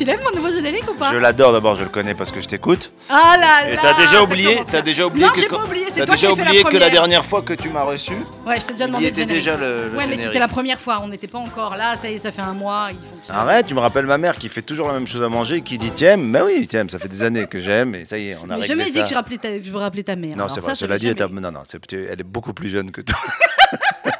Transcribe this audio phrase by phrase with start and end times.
[0.00, 2.40] Tu l'aimes mon nouveau générique ou pas Je l'adore d'abord, je le connais parce que
[2.40, 2.90] je t'écoute.
[3.10, 5.64] Ah là là Et t'as déjà oublié, t'as déjà oublié Non, que j'ai quand- pas
[5.66, 7.82] oublié, c'est t'as toi qui déjà as fait la que dernière fois que tu m'as
[7.82, 8.14] reçu,
[8.46, 10.80] Ouais, je t'ai déjà il demandé était déjà le, le Ouais, mais c'était la première
[10.80, 13.36] fois, on n'était pas encore là, ça y est, ça fait un mois, il fonctionne.
[13.36, 15.60] Arrête, tu me rappelles ma mère qui fait toujours la même chose à manger et
[15.60, 18.30] qui dit t'aimes Ben oui, t'aimes, ça fait des années que j'aime et ça y
[18.30, 20.02] est, on a Mais réglé jamais dit que je, rappelais ta- que je veux rappeler
[20.02, 20.34] ta mère.
[20.34, 21.60] Non, c'est vrai, cela dit, non, non,
[21.92, 23.18] elle est beaucoup plus jeune que toi.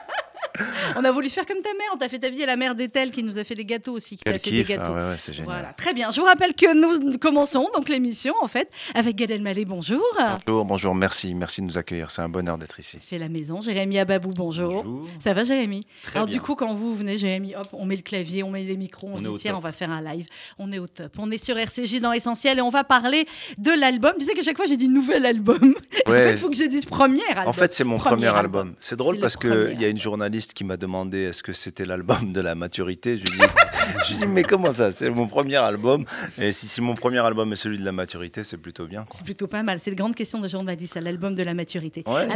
[0.96, 2.74] On a voulu faire comme ta mère, on t'a fait ta vie à la mère
[2.74, 4.92] d'Ethel qui nous a fait des gâteaux aussi, qui t'a Quel fait kiff, des gâteaux.
[4.94, 5.52] ah ouais, ouais, c'est génial.
[5.52, 6.10] Voilà, très bien.
[6.10, 9.64] Je vous rappelle que nous commençons donc l'émission en fait avec Gad Elmaleh.
[9.64, 10.02] Bonjour.
[10.46, 12.98] Bonjour, bonjour, merci, merci de nous accueillir, c'est un bonheur d'être ici.
[13.00, 13.60] C'est la maison.
[13.60, 14.84] Jérémy Ababou, bonjour.
[14.84, 15.06] Bonjour.
[15.18, 15.86] Ça va, Jérémy?
[16.04, 16.36] Très Alors, bien.
[16.36, 19.08] du coup, quand vous venez, Jérémy, hop, on met le clavier, on met les micros,
[19.08, 19.58] on, On se dit, tiens, top.
[19.58, 20.26] on va faire un live.
[20.58, 21.12] On est au top.
[21.18, 23.26] On est sur RCJ dans Essentiel et on va parler
[23.58, 24.12] de l'album.
[24.18, 25.74] Tu sais qu'à chaque fois, j'ai dit nouvel album.
[26.06, 26.22] en Ouais.
[26.24, 27.46] fait, il faut que je dise premier album.
[27.48, 28.74] En fait, c'est mon premier, album.
[28.80, 32.32] C'est drôle parce qu'il y a une journaliste qui m'a demandé est-ce que c'était l'album
[32.32, 33.18] de la maturité.
[33.18, 33.38] Je lui
[34.08, 36.04] lui dis mais comment ça C'est mon premier album.
[36.38, 39.04] Et si, si mon premier album est celui de la maturité, c'est plutôt bien.
[39.10, 39.78] C'est plutôt pas mal.
[39.80, 42.04] C'est une grande question de journaliste, l'album de la maturité.
[42.06, 42.28] Ouais.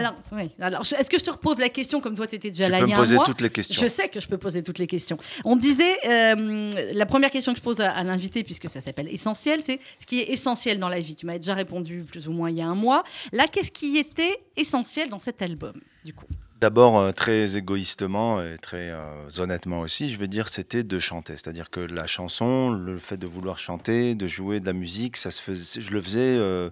[0.60, 2.78] Alors, est-ce que je te repose la question comme toi, tu étais déjà Tu là
[2.78, 3.82] peux il y me a un poser mois toutes les questions.
[3.82, 5.16] Je sais que je peux poser toutes les questions.
[5.44, 9.08] On disait, euh, la première question que je pose à, à l'invité, puisque ça s'appelle
[9.08, 11.16] essentiel, c'est ce qui est essentiel dans la vie.
[11.16, 13.04] Tu m'as déjà répondu plus ou moins il y a un mois.
[13.32, 16.26] Là, qu'est-ce qui était essentiel dans cet album, du coup?
[16.64, 21.34] D'abord, euh, très égoïstement et très euh, honnêtement aussi, je veux dire, c'était de chanter.
[21.34, 25.30] C'est-à-dire que la chanson, le fait de vouloir chanter, de jouer de la musique, ça
[25.30, 26.70] se faisait, je le faisais euh,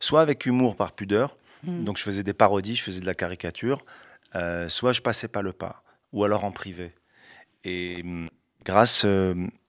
[0.00, 1.84] soit avec humour par pudeur, Mm.
[1.84, 3.82] donc je faisais des parodies, je faisais de la caricature,
[4.34, 6.92] euh, soit je passais pas le pas, ou alors en privé.
[7.64, 8.28] Et hum,
[8.66, 9.06] grâce,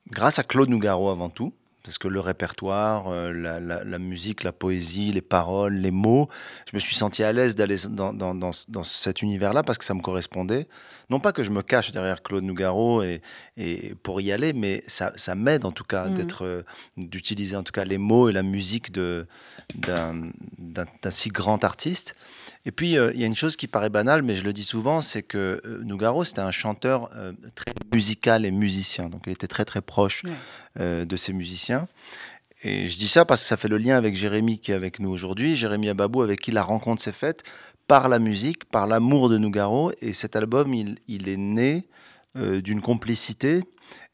[0.09, 4.43] grâce à Claude Nougaro avant tout, parce que le répertoire, euh, la, la- la musique,
[4.43, 6.29] la poésie, les paroles, les mots,
[6.71, 9.83] je me suis senti à l'aise d'aller dans, dans- dans- dans cet univers-là parce que
[9.83, 10.67] ça me correspondait.
[11.09, 13.21] Non pas que je me cache derrière Claude Nougaro et,
[13.57, 16.13] et pour y aller, mais ça, ça m'aide en tout cas Mhm.
[16.15, 16.63] d'être, euh,
[16.95, 19.27] d'utiliser en tout cas les mots et la musique de,
[19.75, 20.31] d'un
[21.09, 22.15] si grand artiste.
[22.65, 24.63] Et puis, euh, il y a une chose qui paraît banale, mais je le dis
[24.63, 29.09] souvent, c'est que euh, Nougaro, c'était un chanteur euh, très musical et musicien.
[29.09, 30.23] Donc, il était très, très proche
[30.79, 31.05] Ouais.
[31.05, 31.87] de ses musiciens.
[32.63, 34.99] Et je dis ça parce que ça fait le lien avec Jérémy qui est avec
[34.99, 37.43] nous aujourd'hui, Jérémy Ababou, avec qui la rencontre s'est faite
[37.87, 39.91] par la musique, par l'amour de Nougaro.
[40.01, 41.85] Et cet album, il, il est né
[42.37, 43.63] euh, d'une complicité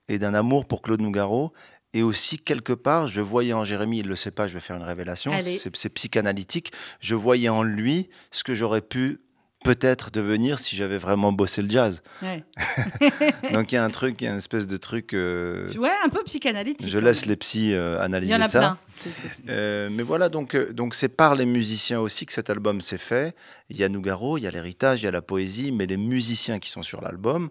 [0.08, 1.54] et d'un amour pour Claude Nougaro.
[1.94, 4.60] Et aussi, quelque part, je voyais en Jérémy, il ne le sait pas, je vais
[4.60, 9.22] faire une révélation, c'est psychanalytique, je voyais en lui ce que j'aurais pu
[9.66, 12.02] peut-être devenir si j'avais vraiment bossé le jazz.
[12.22, 12.44] Ouais.
[13.54, 15.14] Donc il y a un truc, il y a une espèce de truc...
[15.14, 16.88] euh, Ouais, un peu psychanalytique.
[16.88, 18.60] je laisse les psys euh, Il analyser y en a ça.
[18.60, 18.78] plein.
[19.50, 22.98] Euh, mais voilà, donc euh, donc c'est par les musiciens aussi que cet album s'est
[22.98, 23.36] fait.
[23.70, 25.98] Il y a Nougaro, il y a l'héritage, il y a la poésie, mais les
[25.98, 27.50] musiciens qui sont sur l'album.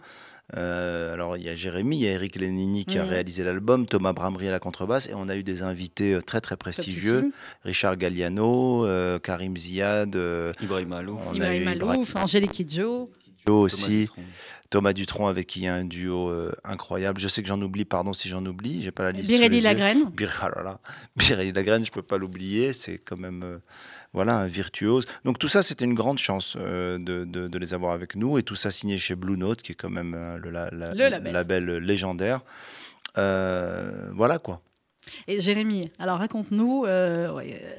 [0.57, 3.09] Euh, alors il y a Jérémy, il y a Eric Lénini qui a Mhm.
[3.11, 6.41] réalisé l'album, Thomas Bramry à la contrebasse, et on a eu des invités euh, très
[6.41, 7.33] très prestigieux, Topissime.
[7.65, 13.11] Richard Galliano, euh, Karim Ziad, euh, Ibrahim Alouf, on a Ibrahim eu Malouf, Angélique Kidjo.
[13.45, 14.09] Thomas aussi.
[14.71, 17.19] Thomas Dutronc avec qui il y a un duo euh, incroyable.
[17.21, 19.29] Je sais que j'en oublie, pardon si j'en oublie, j'ai pas la liste.
[19.31, 19.63] Birelli.
[19.63, 20.05] Lagraine.
[20.11, 20.81] Bir, là là,
[21.17, 23.59] Mireille Lagraine, je peux pas l'oublier, c'est quand même euh,
[24.19, 25.05] voilà un virtuose.
[25.25, 28.37] Donc tout ça, c'était une grande chance euh, de, de- de les avoir avec nous
[28.39, 30.93] et tout ça signé chez Blue Note, qui est quand même euh, le, la- la-
[30.93, 31.77] Le label.
[31.79, 32.41] légendaire.
[33.17, 34.61] Euh, voilà quoi.
[35.27, 36.85] Et Jérémy, alors raconte-nous,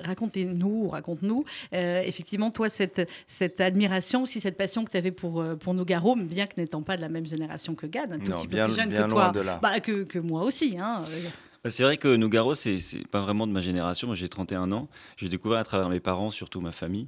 [0.03, 5.73] racontez-nous, raconte-nous, effectivement, toi, cette, cette admiration, aussi cette passion que tu avais pour, pour
[5.75, 8.47] Nougaro, bien que n'étant pas de la même génération que Gad, un tout Non, petit
[8.47, 10.77] peu plus jeune que toi, bah, que, que moi aussi.
[10.79, 11.03] Hein.
[11.63, 12.79] Bah, C'est vrai que Nougaro, c'est
[13.11, 14.07] pas vraiment de ma génération.
[14.07, 14.89] Moi, j'ai 31 ans.
[15.17, 17.07] J'ai découvert à travers mes parents, surtout ma famille.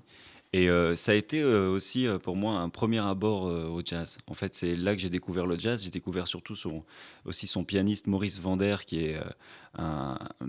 [0.54, 4.18] Et euh, ça a été euh, aussi euh, pour moi un premier abord au jazz.
[4.28, 5.82] En fait, c'est là que j'ai découvert le jazz.
[5.84, 6.84] J'ai découvert surtout son,
[7.24, 9.18] aussi son pianiste Maurice Vander, qui est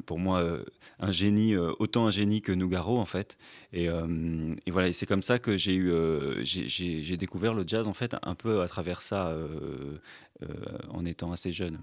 [0.06, 0.44] pour moi
[0.98, 3.38] un génie, autant un génie que Nougaro en fait.
[3.72, 3.88] Et,
[4.68, 5.92] voilà, et c'est comme ça que j'ai eu,
[6.42, 9.32] j'ai- découvert le jazz en fait un peu à travers ça,
[10.90, 11.78] en étant assez jeune.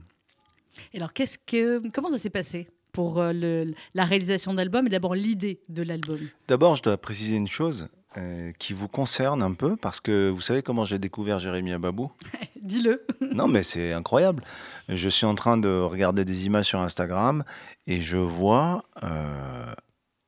[0.94, 4.90] Et alors, qu'est-ce que, comment ça s'est passé pour euh, le- la réalisation d'album et
[4.90, 6.20] d'abord l'idée de l'album?
[6.48, 7.88] D'abord, je dois préciser une chose
[8.18, 12.12] euh, qui vous concerne un peu parce que vous savez comment j'ai découvert Jérémy Ababou?
[12.62, 13.06] Dis-le.
[13.22, 14.44] Non, mais c'est incroyable.
[14.90, 17.44] Je suis en train de regarder des images sur Instagram
[17.88, 19.74] et je vois euh,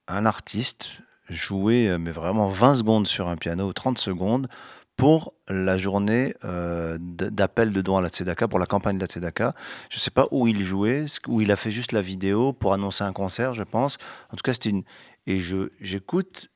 [0.07, 0.99] un artiste
[1.29, 4.47] jouer, mais vraiment 20 secondes sur un piano, ou 30 secondes,
[5.01, 9.07] pour la journée euh, d'appel de dons à la Tzedaka, pour la campagne de la
[9.07, 9.55] Tzedaka.
[9.89, 12.71] Je ne sais pas où il jouait, où il a fait juste la vidéo pour
[12.71, 13.97] annoncer un concert, je pense.
[14.31, 14.83] En tout cas, c'était une.
[15.25, 15.39] Et
[15.79, 16.51] j'écoute,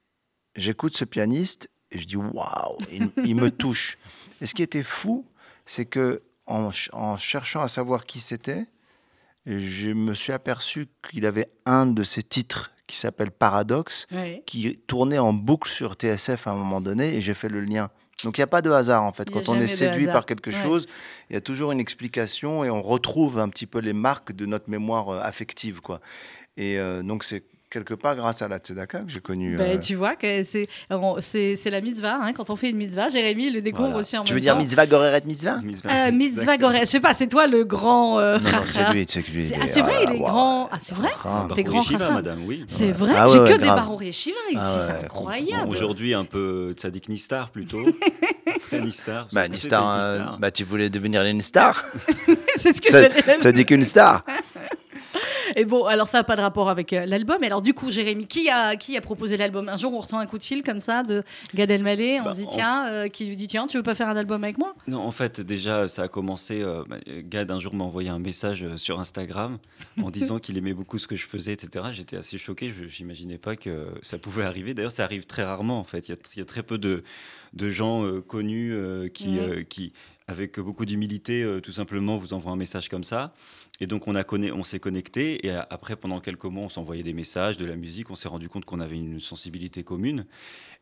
[0.56, 3.98] j'écoute ce pianiste et je dis waouh, il, il me touche.
[4.42, 5.26] Et ce qui était fou,
[5.66, 8.68] c'est que en, ch- en cherchant à savoir qui c'était,
[9.48, 14.06] je me suis aperçu qu'il avait un de ses titres qui s'appelle Paradoxe,
[14.46, 17.90] qui tournait en boucle sur TSF à un moment donné, et j'ai fait le lien.
[18.24, 19.30] Donc il n'y a pas de hasard en fait.
[19.30, 20.64] Quand on est séduit par quelque Ouais.
[20.64, 20.88] chose,
[21.30, 24.46] il y a toujours une explication et on retrouve un petit peu les marques de
[24.46, 25.82] notre mémoire euh, affective.
[25.82, 26.00] Quoi.
[26.58, 27.44] Et euh, donc c'est
[27.76, 29.58] quelque part grâce à la Tzedaka que j'ai connu.
[29.58, 32.20] Ben, euh, tu vois que c'est on- c'est c'est la mitzvah.
[32.22, 34.00] hein, quand on fait une mitzvah, Jérémy le découvre Voilà.
[34.00, 35.60] aussi en Tu veux dire mitzvah goreret mitzvah?
[35.86, 36.80] Euh, mitzvah Goré.
[36.82, 38.18] Je sais pas, c'est toi le grand.
[38.20, 38.66] euh, Non, non, rara.
[38.66, 39.46] c'est lui, c'est lui.
[39.48, 40.24] C'est- il ah, est- c'est vrai, il est waouh.
[40.32, 40.70] grand.
[40.72, 41.10] Ah, c'est vrai?
[41.26, 42.64] Ah, T'es grand Shiva, madame, oui.
[42.68, 45.70] C'est vrai, Ah ouais, j'ai ouais, que des barons Shiva ici, Ah c'est Bon, incroyable.
[45.70, 47.84] Aujourd'hui, un peu Tzadik Nistar plutôt.
[48.68, 49.28] Très Nistar.
[49.34, 51.84] Bah, Nistar, Tzadik euh, bah, tu voulais devenir une star
[52.56, 54.22] c'est ce que j'allais ça dit qu'une star
[55.56, 57.42] Et bon, alors ça n'a pas de rapport avec euh, l'album.
[57.44, 59.70] Alors du coup, Jérémy, qui a, qui a proposé l'album?
[59.70, 62.20] Un jour, on reçoit un coup de fil comme ça de Gad Elmaleh.
[62.22, 64.10] On Bah, se dit, en- tiens, euh, qui lui dit, tiens, tu veux pas faire
[64.10, 64.76] un album avec moi?
[64.88, 66.62] Non, en fait, déjà, ça a commencé.
[66.62, 69.58] Euh, Gad, un jour, m'a envoyé un message sur Instagram
[70.02, 71.86] en disant qu'il aimait beaucoup ce que je faisais, etc.
[71.92, 72.70] J'étais assez choqué.
[72.70, 74.74] Je n'imaginais pas que ça pouvait arriver.
[74.74, 76.08] D'ailleurs, ça arrive très rarement, en fait.
[76.08, 77.04] Il y a, il y a très peu de,
[77.54, 78.74] de gens euh, connus
[79.14, 79.38] qui,
[79.70, 79.94] qui,
[80.28, 83.34] avec beaucoup d'humilité, tout simplement, vous envoient un message comme ça.
[83.82, 85.46] Et donc, on, a on s'est connecté.
[85.46, 88.10] Et après, pendant quelques mois, on s'envoyait des messages, de la musique.
[88.10, 90.26] On s'est rendu compte qu'on avait une sensibilité commune.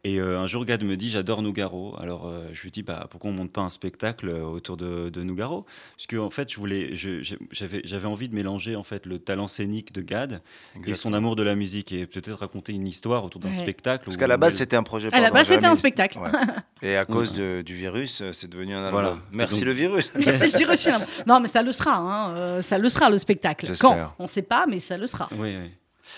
[0.06, 1.96] Et euh, un jour, Gad me dit J'adore Nougaro.
[1.98, 5.08] Alors, euh, je lui dis bah, Pourquoi on monte pas un spectacle euh, autour de,
[5.10, 5.66] de Nougaro?
[5.96, 6.90] Parce que, en fait, je voulais,
[7.52, 10.42] j'avais, j'avais envie de mélanger en fait, le talent scénique de Gad
[10.86, 11.94] et son amour de la musique.
[11.94, 13.56] Et peut-être raconter une histoire autour d'un Ouais.
[13.56, 14.04] spectacle.
[14.04, 15.08] Parce qu'à la base, c'était un projet.
[15.14, 16.20] À la base, c'était un spectacle.
[16.20, 16.30] Ouais.
[16.82, 17.38] Et à cause Ouais.
[17.38, 18.92] de- du virus, c'est devenu un album.
[19.02, 19.18] Voilà.
[19.32, 20.14] Merci Donc- le virus.
[20.18, 20.90] Merci, le virus.
[21.26, 21.96] Non, mais ça le sera.
[21.96, 23.68] hein, euh, ça le sera, le spectacle.
[23.68, 23.90] J'espère.
[23.90, 24.14] Quand?
[24.20, 25.30] On ne sait pas, mais ça le sera.
[25.32, 25.72] Oui, oui.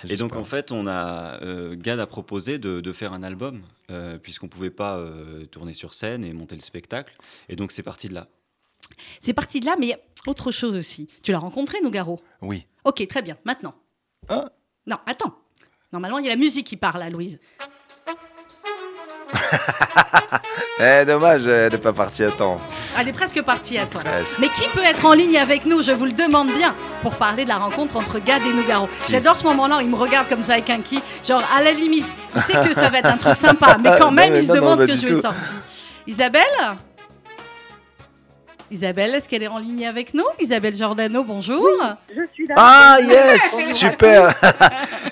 [0.10, 3.62] Et donc en fait, on a euh, Gad a proposé de, de faire un album
[3.92, 7.16] euh, puisqu'on pouvait pas euh, tourner sur scène et monter le spectacle.
[7.50, 8.28] Et donc c'est parti de là.
[9.20, 11.08] C'est parti de là, mais il y a autre chose aussi.
[11.22, 12.20] Tu l'as rencontré, Nougaro?
[12.42, 12.66] Oui.
[12.84, 13.38] Ok, très bien.
[13.46, 13.76] Maintenant?
[14.28, 14.52] Ah.
[14.88, 15.36] Non, attends.
[15.92, 17.40] Normalement, il y a la musique qui parle, là, Louise.
[20.78, 22.58] Eh, dommage, elle n'est pas partie à temps.
[23.00, 24.00] Elle est presque partie, attends.
[24.00, 24.40] Presque.
[24.40, 27.46] Mais qui peut être en ligne avec nous Je vous le demande bien pour parler
[27.46, 28.90] de la rencontre entre Gad et Nougaro.
[29.08, 32.06] J'adore ce moment-là, il me regarde comme ça avec un qui, genre à la limite,
[32.36, 34.46] il sait que ça va être un truc sympa, mais quand Non, même mais il
[34.46, 35.22] se non, demande ce que je lui ai tout.
[35.22, 35.52] sorti.
[36.08, 36.44] Isabelle?
[38.76, 41.66] Isabelle, est-ce qu'elle est en ligne avec nous Isabelle Giordano, bonjour.
[42.14, 42.56] Je suis là.
[42.58, 44.34] Ah, yes Super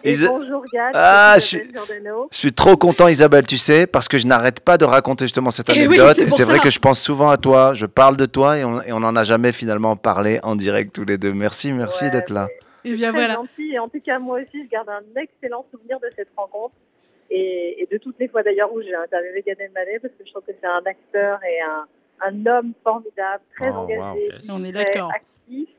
[0.04, 0.92] Et Isa- bonjour Gad.
[0.94, 2.28] Ah, je Isabelle Giordano.
[2.30, 5.50] Je suis trop content, Isabelle, tu sais, parce que je n'arrête pas de raconter justement
[5.50, 6.16] cette Eh oui, anecdote.
[6.18, 8.66] c'est et c'est vrai que je pense souvent à toi, je parle de toi et
[8.66, 11.32] on n'en a jamais finalement parlé en direct tous les deux.
[11.34, 12.50] Merci, merci Ouais, d'être là.
[12.84, 13.34] Et bien Très voilà.
[13.36, 13.72] gentil.
[13.74, 16.76] Et en tout cas, moi aussi, je garde un excellent souvenir de cette rencontre.
[17.32, 20.32] Et, et de toutes les fois d'ailleurs où j'ai interviewé Gad Elmaleh, parce que je
[20.32, 21.86] trouve que c'est un acteur et un,
[22.26, 24.00] un homme formidable, très Oh, engagé,
[24.48, 24.56] wow.
[24.56, 25.12] On est très d'accord.
[25.14, 25.70] actif.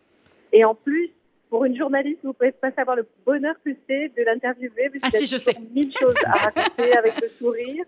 [0.52, 1.10] Et en plus,
[1.50, 4.90] pour une journaliste, vous pouvez pas savoir le bonheur que c'est de l'interviewer.
[5.00, 5.54] parce Ah si, je sais.
[5.72, 7.84] Mille choses à raconter avec le sourire.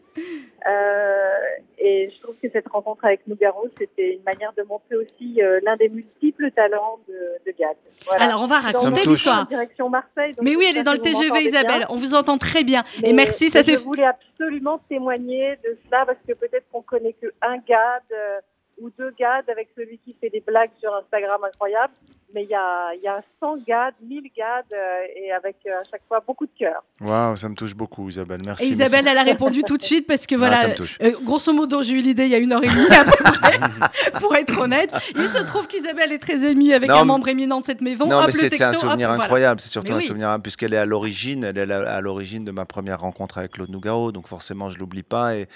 [0.68, 1.32] Euh,
[1.78, 5.58] et je trouve que cette rencontre avec Nougaro, c'était une manière de montrer aussi euh,
[5.64, 7.14] l'un des multiples talents de,
[7.44, 7.76] de Gad.
[8.06, 8.24] Voilà.
[8.24, 9.46] Alors on va raconter l'histoire.
[9.48, 10.32] direction Marseille.
[10.32, 11.40] donc Mais oui, elle est dans le TGV, bien.
[11.40, 11.86] Isabelle.
[11.88, 12.84] On vous entend très bien.
[13.02, 13.74] Et merci, ça c'est.
[13.74, 18.38] Je voulais absolument témoigner de cela parce que peut-être qu'on connaît que un Gad euh,
[18.80, 21.92] ou deux Gad avec celui qui fait des blagues sur Instagram incroyables.
[22.34, 24.76] Mais il y a, y a 100 Gad, 1000 Gad euh,
[25.14, 26.82] et avec euh, à chaque fois beaucoup de cœur.
[27.00, 28.40] Waouh, ça me touche beaucoup, Isabelle.
[28.44, 28.64] Merci.
[28.64, 30.98] Et Isabelle, elle a répondu tout de suite parce que Ah, voilà, ça me touche.
[31.02, 33.22] euh, grosso modo, j'ai eu l'idée il y a une heure et demie à peu
[33.40, 34.92] près, pour être honnête.
[35.14, 38.08] Il se trouve qu'Isabelle est très amie avec Non, un membre éminent de cette maison.
[38.08, 39.22] Non, Hop, mais c'est un hop, souvenir voilà.
[39.22, 39.60] incroyable.
[39.60, 40.04] C'est surtout Mais un oui.
[40.06, 41.44] souvenir hein, puisqu'elle est à l'origine.
[41.44, 44.10] Elle est à l'origine de ma première rencontre avec Claude Nougaro.
[44.10, 45.36] Donc forcément, je l'oublie pas.
[45.36, 45.46] Et,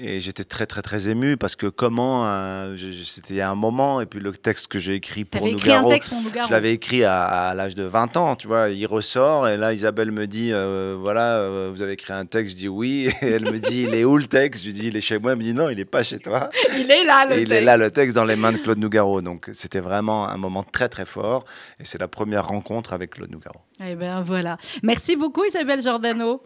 [0.00, 2.26] et j'étais très, très, très ému parce que comment.
[2.26, 4.00] euh, je- C'était il y a un moment.
[4.00, 5.90] Et puis le texte que j'ai écrit pour T'avais écrit un Nougaro.
[5.92, 6.46] texte pour Nougaro.
[6.48, 8.68] Je l'avais écrit à, à l'âge de 20 ans, tu vois.
[8.70, 12.54] Il ressort et là, Isabelle me dit, euh, voilà, euh, vous avez écrit un texte.
[12.54, 13.08] Je dis oui.
[13.22, 15.18] Et elle me dit, il est où le texte Je lui dis, il est chez
[15.18, 15.32] moi.
[15.32, 16.50] Elle me dit, non, il est pas chez toi.
[16.78, 17.64] Il est là, le Et il est texte.
[17.66, 19.20] là, le texte, dans les mains de Claude Nougaro.
[19.22, 21.44] Donc c'était vraiment un moment très, très fort.
[21.80, 23.60] Et c'est la première rencontre avec Claude Nougaro.
[23.84, 24.56] Eh ben voilà.
[24.82, 26.42] Merci beaucoup, Isabelle Giordano.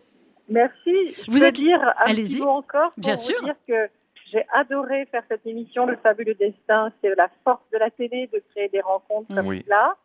[0.48, 1.14] Merci.
[1.26, 2.34] Je Vous êtes- dire un Allez-y.
[2.36, 3.42] petit mot encore pour Bien vous sûr.
[3.44, 3.72] dire que
[4.32, 6.90] j'ai adoré faire cette émission, Le Fabuleux Destin.
[7.02, 9.62] C'est la force de la télé de créer des rencontres comme Oui.
[9.64, 9.96] cela.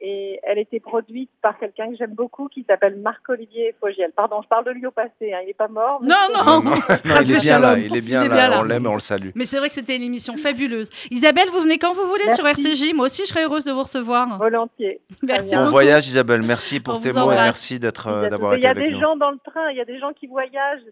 [0.00, 4.12] et elle était produite par quelqu'un que j'aime beaucoup qui s'appelle Marc-Olivier Fogiel.
[4.14, 6.02] Pardon, je parle de lui au passé, hein, il n'est pas mort.
[6.02, 6.76] Non, non, Non, non,
[7.22, 7.78] il est bien là, Shalom.
[7.86, 8.60] il est bien Il est là, bien là.
[8.60, 9.30] on l'aime et on le salue.
[9.34, 10.90] Mais c'est vrai que c'était une émission fabuleuse.
[11.10, 12.62] Isabelle, vous venez quand vous voulez Merci.
[12.62, 12.92] sur RCJ.
[12.92, 14.36] Moi aussi, je serais heureuse de vous recevoir.
[14.36, 15.00] Volontiers.
[15.22, 15.58] Merci bien.
[15.58, 15.70] Bon beaucoup.
[15.76, 18.54] voyage Isabelle, merci On pour tes mots et merci d'être, euh, Il y a- d'avoir
[18.54, 19.00] il été y a avec des nous.
[19.00, 20.82] gens dans le train, il y a des gens qui voyagent,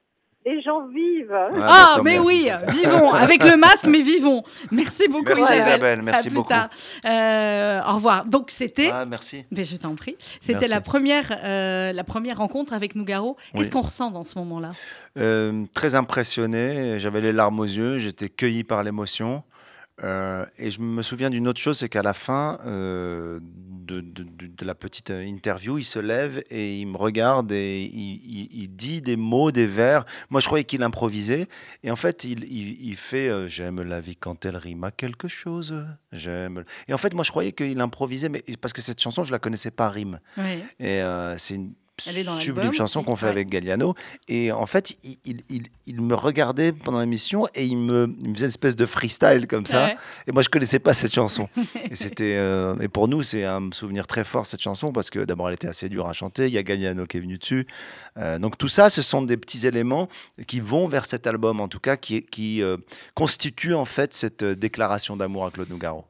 [0.45, 1.35] les gens vivent.
[1.61, 4.43] Ah, mais oui, vivons, avec le masque, mais vivons.
[4.71, 5.67] Merci beaucoup, Merci, Isabelle.
[5.69, 6.49] Isabelle, merci À plus beaucoup.
[6.49, 6.69] tard.
[7.05, 8.25] Euh, au revoir.
[8.25, 8.91] Donc, c'était.
[8.93, 9.45] Ah, merci.
[9.51, 10.17] Mais je t'en prie.
[10.41, 13.37] C'était la première, euh, la première rencontre avec Nougaro.
[13.55, 13.71] Qu'est-ce Oui.
[13.71, 14.71] qu'on ressent dans ce moment-là?
[15.19, 19.43] Euh, très impressionné, j'avais les larmes aux yeux, j'étais cueilli par l'émotion.
[20.03, 24.65] Euh, et je me souviens d'une autre chose, c'est qu'à la fin euh, de, de-
[24.65, 28.69] la petite euh, interview, il se lève et il me regarde et il, il- il
[28.75, 30.05] dit des mots, des vers.
[30.31, 31.47] Moi, je croyais qu'il improvisait.
[31.83, 35.29] Et en fait, il, il- fait euh, J'aime la vie quand elle rime à quelque
[35.29, 35.75] chose.
[36.13, 36.65] J'aime.
[36.89, 39.39] Et en fait, moi, je croyais qu'il improvisait, mais parce que cette chanson, je la
[39.41, 40.21] connaissais pas rime.
[40.39, 40.63] Oui.
[40.79, 41.01] Et
[41.37, 41.75] c'est une
[42.41, 43.95] Sublime l'album chanson qu'on fait avec Galliano.
[44.27, 48.29] Et en fait, il, il- il- il me regardait pendant l'émission et il me, il
[48.31, 49.87] me faisait une espèce de freestyle comme ça.
[49.87, 49.97] Ouais.
[50.27, 51.49] Et moi, je connaissais pas cette chanson.
[51.91, 55.21] et, c'était, euh, et pour nous, c'est un souvenir très fort, cette chanson, parce que
[55.21, 56.47] d'abord, elle était assez dure à chanter.
[56.47, 57.67] Il y a Galliano qui est venu dessus.
[58.19, 60.09] Euh, donc tout ça, ce sont des petits éléments
[60.47, 62.77] qui vont vers cet album, en tout cas, qui, qui euh,
[63.15, 66.05] constituent en fait cette euh, déclaration d'amour à Claude Nougaro.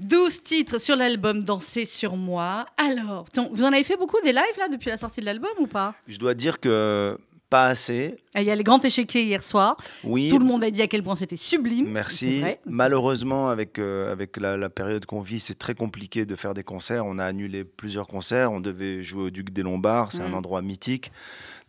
[0.00, 2.66] 12 titres sur l'album Danser sur moi.
[2.76, 5.50] Alors, ton- vous en avez fait beaucoup des lives là depuis la sortie de l'album
[5.58, 5.94] ou pas?
[6.08, 7.18] Je dois dire que
[7.54, 8.16] pas assez.
[8.34, 9.76] Il y a les grands échiquiers hier soir.
[10.02, 10.28] Oui.
[10.28, 11.86] Tout le monde a dit à quel point c'était sublime.
[11.88, 12.40] Merci.
[12.40, 16.52] vrai, Malheureusement, avec, euh, avec la, la période qu'on vit, c'est très compliqué de faire
[16.52, 17.06] des concerts.
[17.06, 18.50] On a annulé plusieurs concerts.
[18.50, 20.10] On devait jouer au Duc des Lombards.
[20.10, 20.34] C'est un Mhm.
[20.34, 21.12] endroit mythique.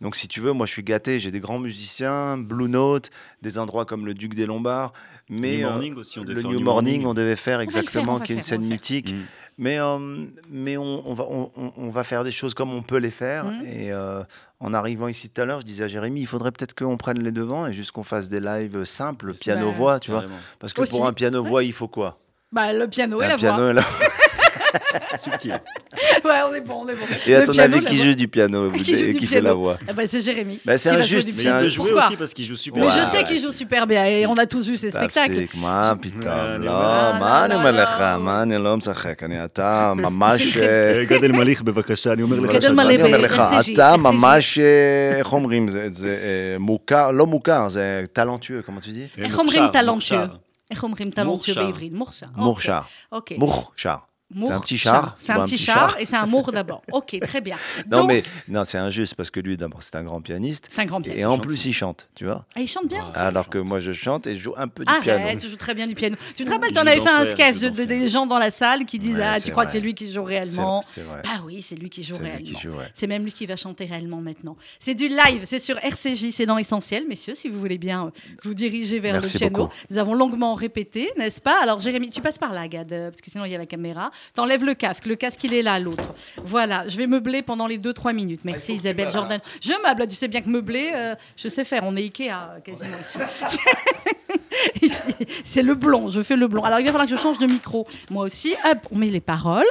[0.00, 1.20] Donc, si tu veux, moi, je suis gâté.
[1.20, 3.10] J'ai des grands musiciens, Blue Note,
[3.42, 4.92] des endroits comme le Duc des Lombards.
[5.30, 7.06] Mais New euh, Morning aussi, on devait le faire New New Morning, Morning.
[7.10, 9.12] on devait faire exactement, qui est une scène mythique.
[9.12, 9.22] Mm.
[9.58, 9.98] Mais, euh,
[10.50, 13.44] mais on, on va, on, va faire des choses comme on peut les faire.
[13.46, 13.66] Mhm.
[13.66, 14.22] Et euh,
[14.60, 17.22] en arrivant ici tout à l'heure, je disais à Jérémy, il faudrait peut-être qu'on prenne
[17.22, 20.24] les devants et juste qu'on fasse des lives simples, piano-voix, tu vois.
[20.58, 20.92] Parce que Aussi.
[20.92, 22.18] pour un piano-voix, il faut quoi?
[22.52, 23.70] Bah, le piano et Un la piano voix.
[23.70, 23.82] et la-
[25.17, 25.51] Subtil.
[26.25, 27.05] Ouais, on est bon, on est bon.
[27.27, 28.05] Et à Le ton piano, avis, la qui voix.
[28.05, 29.59] joue du piano Qui et joue du qui fait la piano.
[29.59, 30.59] voix Ah bah, c'est Jérémy.
[30.65, 31.57] Bah, c'est qui un va jouer juste, du c'est Mais piano.
[31.57, 31.75] un il peut juste.
[31.77, 33.05] jouer Pourquoi aussi parce qu'il joue super Mais Ouais, je bien.
[33.09, 35.33] sais qu'il joue super bien et on a tous vu ses spectacles.
[35.33, 36.21] תפסיק, מה פתאום?
[36.31, 37.99] אני לא, אומר- מה אני אומר לא, לא, לך?
[37.99, 38.17] לא.
[38.17, 39.23] מה אני לא משחק?
[39.23, 40.35] אני, אתה ממש...
[40.41, 40.59] בשבילכם.
[40.61, 42.49] אה, אה, גדל מליך בבקשה, אני אומר לך.
[42.49, 43.97] גדל שאתה- מלא אני אומר לך, ב-RCG, אתה RCG.
[43.97, 47.81] ממש, אה, איך אומרים, זה זה, אה, מוכר, לא מוכר, זה
[48.13, 49.19] טלנטיeux, comment tu dis?
[49.19, 49.91] אה, איך אומרים מוכשר, טלנטיeux?
[49.93, 50.25] מוכשר.
[50.71, 51.63] איך אומרים טלנטיeux מוכשר.
[51.65, 51.93] בעברית?
[51.93, 52.25] מוכשר.
[52.35, 52.79] מוכשר.
[53.11, 53.37] אוקיי.
[53.37, 53.95] מוכשר.
[54.34, 56.82] Mour- un petit char C'est un un petit char char et c'est un mour d'abord.
[56.90, 57.56] Ok, très bien.
[57.90, 60.66] Non, Donc, mais non, c'est injuste parce que lui, d'abord, c'est un grand pianiste.
[60.68, 61.22] c'est un grand pianiste.
[61.22, 62.44] Et en plus, il chante, tu vois.
[62.56, 63.06] Ah, il chante bien.
[63.14, 63.52] Ah, Alors chante.
[63.52, 65.40] que moi, je chante et je joue un peu du Arrête, piano.
[65.40, 66.16] tu joues très bien du piano.
[66.34, 68.84] Tu te rappelles, tu en avais fait un sketch de, des gens dans la salle
[68.84, 71.02] qui disent Ouais, Ah, c'est tu crois que c'est lui qui joue C'est réellement c'est
[71.02, 71.22] vrai.
[71.24, 72.58] Ah oui, c'est lui qui joue C'est réellement.
[72.94, 74.56] C'est même lui qui va chanter réellement maintenant.
[74.80, 78.10] C'est du live, c'est sur RCJ, c'est dans Essentiel, messieurs, si vous voulez bien euh,
[78.42, 79.58] vous diriger vers Merci le piano.
[79.58, 79.74] beaucoup.
[79.90, 81.62] Nous avons longuement répété, n'est-ce pas?
[81.62, 83.66] Alors Jérémy, tu passes par là, Gad, euh, parce que sinon il y a la
[83.66, 84.10] caméra.
[84.34, 86.14] T'enlèves le casque, le casque il est là, l'autre.
[86.44, 88.40] Voilà, je vais meubler pendant les 2-3 minutes.
[88.42, 89.40] Ah, Merci Isabelle Jordan.
[89.60, 92.60] Je meuble, tu sais bien que meubler, euh, je sais faire, on est Ikea euh,
[92.60, 93.18] quasiment ici.
[95.44, 96.62] C'est le blond, je fais le blond.
[96.62, 98.54] Alors il va falloir que je change de micro, moi aussi.
[98.64, 99.66] Hop, on met les paroles.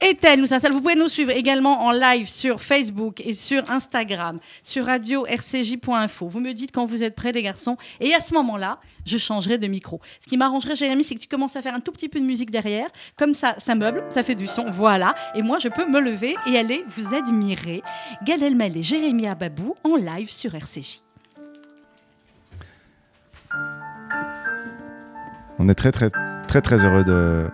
[0.00, 0.72] Ethel nous installe.
[0.72, 6.28] Vous pouvez nous suivre également en live sur Facebook et sur Instagram, sur radio rcj.info.
[6.28, 7.76] Vous me dites quand vous êtes prêts, les garçons.
[8.00, 10.00] Et à ce moment-là, je changerai de micro.
[10.20, 12.24] Ce qui m'arrangerait, Jérémy, c'est que tu commences à faire un tout petit peu de
[12.24, 12.88] musique derrière.
[13.16, 14.70] Comme ça, ça meuble, ça fait du son.
[14.70, 15.14] Voilà.
[15.34, 17.82] Et moi, je peux me lever et aller vous admirer.
[18.24, 21.07] Gad et Jérémy Ababou en live sur RCJ.
[25.58, 26.10] On est très très
[26.46, 27.48] très très heureux de,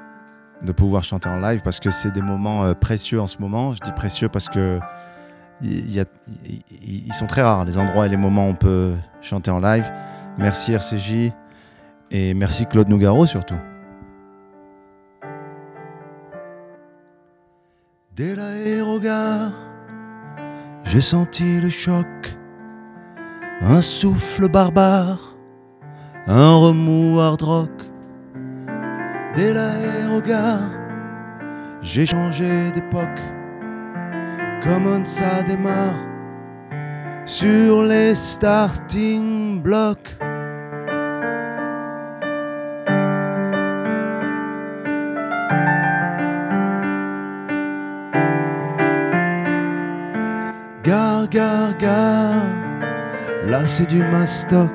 [0.63, 3.73] de pouvoir chanter en live parce que c'est des moments euh, précieux en ce moment.
[3.73, 4.79] Je dis précieux parce que
[5.63, 9.91] ils sont très rares les endroits et les moments où on peut chanter en live.
[10.39, 11.33] Merci RCJ
[12.11, 13.59] et merci Claude Nougaro surtout.
[18.15, 19.53] Dès l'aérogare,
[20.85, 22.07] j'ai senti le choc,
[23.61, 25.35] un souffle barbare,
[26.27, 27.94] un remous hard rock.
[29.35, 30.71] Dès l'aérogare,
[31.83, 33.21] j'ai changé d'époque,
[34.63, 36.07] comme ça démarre
[37.25, 40.17] sur les starting blocks.
[50.85, 52.35] Gare, gare, gare,
[53.49, 54.71] là c'est du mastoc,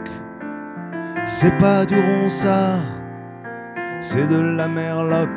[1.26, 2.99] c'est pas du ronsard,
[4.02, 5.30] c'est de la merloc.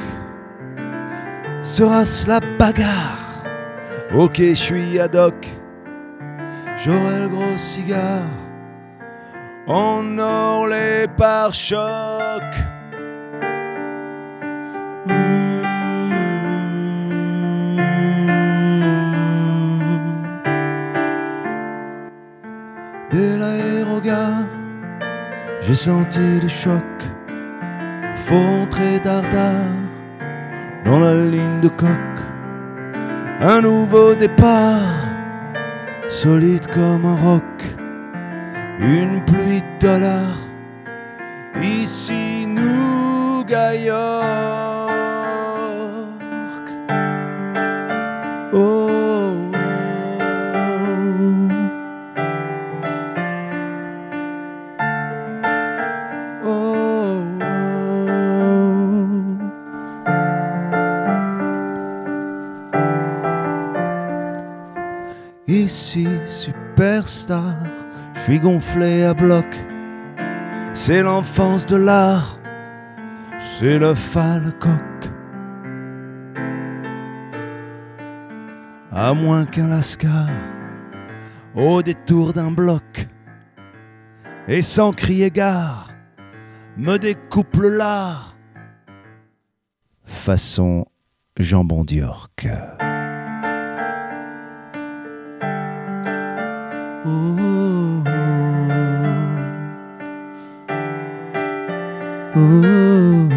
[1.62, 3.44] Sera-ce la bagarre?
[4.14, 5.48] Ok, je suis ad hoc.
[6.76, 8.28] J'aurai le gros cigare
[9.66, 11.78] en or les pare-chocs.
[23.10, 24.48] Dès l'aérogare,
[25.60, 27.11] j'ai senti le choc.
[28.32, 29.76] Faut rentrer dardard
[30.86, 32.22] dans la ligne de coque.
[33.42, 35.04] Un nouveau départ,
[36.08, 37.42] solide comme un roc.
[38.78, 40.48] Une pluie de dollars,
[41.62, 43.12] ici nous.
[48.54, 49.01] Oh, oh,
[65.72, 67.56] Ici, superstar,
[68.14, 69.46] je suis gonflé à bloc.
[70.74, 72.38] C'est l'enfance de l'art,
[73.40, 74.70] c'est le falcoq.
[78.92, 80.28] À moins qu'un lascar,
[81.54, 83.08] au détour d'un bloc,
[84.48, 85.88] et sans crier gare,
[86.76, 88.36] me découpe le lard.
[90.04, 90.84] Façon
[91.38, 92.46] jambon d'York.
[97.04, 98.04] Ooh.
[102.36, 103.28] Ooh.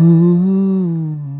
[0.00, 1.35] Ooh.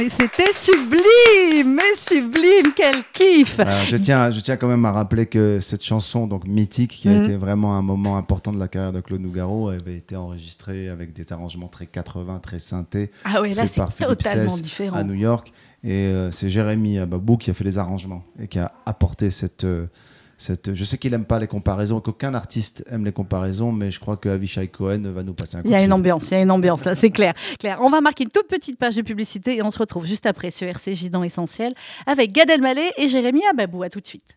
[0.00, 4.92] Mais c'était sublime, mais sublime, quel kiff Alors, je, tiens, je tiens quand même à
[4.92, 7.22] rappeler que cette chanson, donc mythique, qui a Mhm.
[7.22, 11.12] été vraiment un moment important de la carrière de Claude Nougaro, avait été enregistrée avec
[11.12, 14.96] des arrangements très 80, très synthés, Ah ouais, là c'est totalement différent.
[14.96, 15.52] à New York.
[15.84, 19.64] Et euh, c'est Jérémy Babou qui a fait les arrangements et qui a apporté cette.
[19.64, 19.86] euh,
[20.40, 24.00] cette je sais qu'il n'aime pas les comparaisons, qu'aucun artiste aime les comparaisons, mais je
[24.00, 25.94] crois que Avishai Cohen va nous passer un coup Il y a de une fil.
[25.94, 27.78] ambiance, il y a une ambiance, là, c'est clair, clair.
[27.82, 30.50] On va marquer une toute petite page de publicité et on se retrouve juste après
[30.50, 31.74] sur RCJ dans Essentiel
[32.06, 33.82] avec Gad Elmaleh et Jérémy Ababou.
[33.82, 34.36] À tout de suite.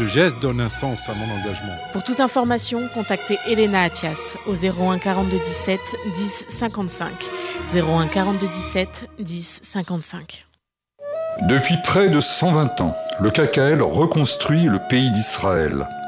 [0.00, 1.74] Ce geste donne un sens à mon engagement.
[1.92, 5.78] Pour toute information, contactez Elena Atias au 01 42 17
[6.14, 7.12] 10 55.
[7.74, 10.46] 01 42 17 10 55.
[11.42, 15.86] Depuis près de 120 ans, le KKL reconstruit le pays d'Israël.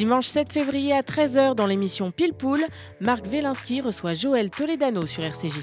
[0.00, 2.64] Dimanche 7 février à 13h dans l'émission Pile Poule,
[3.02, 5.60] Marc Wielinski reçoit Joël Toledano sur RCJ.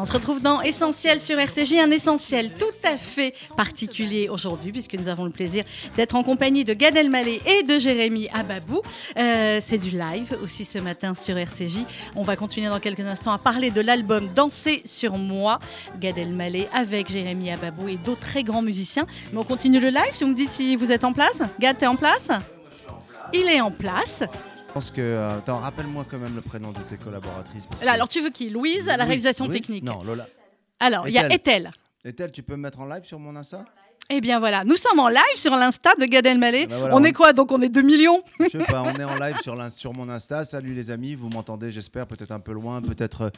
[0.00, 4.94] On se retrouve dans Essentiel sur RCJ, un essentiel tout à fait particulier aujourd'hui, puisque
[4.94, 5.62] nous avons le plaisir
[5.94, 8.80] d'être en compagnie de Gad Elmaleh et de Jérémy Ababou.
[9.18, 11.80] Euh, c'est du live aussi ce matin sur RCJ.
[12.16, 15.58] On va continuer dans quelques instants à parler de l'album Danser sur moi,
[16.00, 19.04] Gad Elmaleh avec Jérémy Ababou et d'autres très grands musiciens.
[19.34, 21.86] Mais on continue le live, tu me dis si vous êtes en place Gad, t'es
[21.86, 22.30] en place?
[23.34, 24.24] Il est en place.
[24.70, 25.00] Je pense que.
[25.00, 27.66] euh, attends, rappelle-moi quand même le prénom de tes collaboratrices.
[27.66, 28.50] parce Là, que- alors tu veux qui?
[28.50, 29.60] Louise à la Louise- réalisation Louise?
[29.60, 29.82] technique.
[29.82, 30.28] Non, Lola.
[30.78, 31.72] Alors, il y a Ethel.
[32.04, 32.30] Ethel.
[32.30, 33.64] Tu peux me mettre en live sur mon Insta?
[34.12, 36.66] Eh bien voilà, nous sommes en live sur l'Insta de Gad Elmaleh.
[36.66, 37.32] Ben voilà, on on- est quoi?
[37.32, 40.08] Donc on est 2 millions Je sais pas, on est en live sur, sur mon
[40.08, 40.42] Insta.
[40.44, 43.30] Salut les amis, vous m'entendez, j'espère, peut-être un peu loin, peut-être.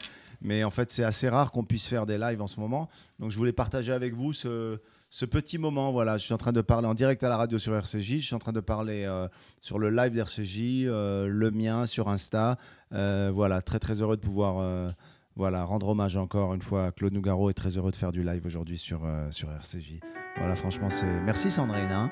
[0.43, 2.89] Mais en fait, c'est assez rare qu'on puisse faire des lives en ce moment.
[3.19, 4.77] Donc je voulais partager avec vous ce,
[5.09, 7.59] ce petit moment, voilà, je suis en train de parler en direct à la radio
[7.59, 9.27] sur RCJ, je suis en train de parler euh,
[9.59, 12.57] sur le live d'RCJ, euh, le mien sur Insta.
[12.93, 14.93] Euh, voilà, très très heureux de pouvoir
[15.35, 18.23] voilà, rendre hommage encore une fois à Claude Nougaro et très heureux de faire du
[18.23, 19.99] live aujourd'hui sur, sur RCJ.
[20.37, 21.05] Voilà, franchement, c'est.
[21.21, 21.91] Merci Sandrine.
[21.91, 22.11] hein.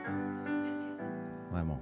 [1.51, 1.81] Vraiment.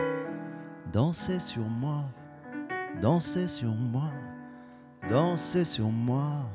[0.91, 2.03] Dansez sur moi,
[3.01, 4.11] dansez sur moi,
[5.07, 6.45] dansez sur moi,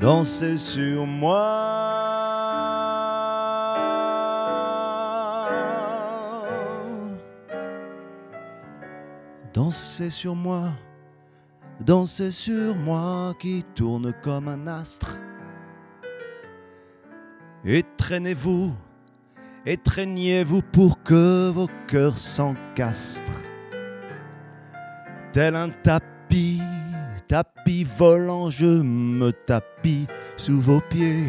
[0.00, 2.06] dansez sur moi.
[9.52, 10.70] Dansez sur moi,
[11.80, 15.18] dansez sur moi qui tourne comme un astre.
[17.66, 18.72] Étreignez-vous,
[19.66, 23.49] étreignez-vous pour que vos cœurs s'encastrent.
[25.32, 26.60] Tel un tapis,
[27.28, 31.28] tapis volant, je me tapis sous vos pieds.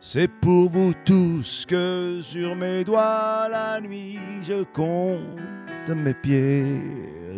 [0.00, 6.82] C'est pour vous tous que sur mes doigts la nuit je compte mes pieds.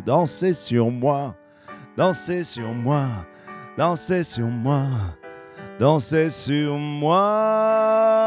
[0.04, 1.36] Dansez sur moi,
[1.96, 3.06] dansez sur moi,
[3.78, 4.88] dansez sur moi,
[5.78, 8.26] dansez sur moi.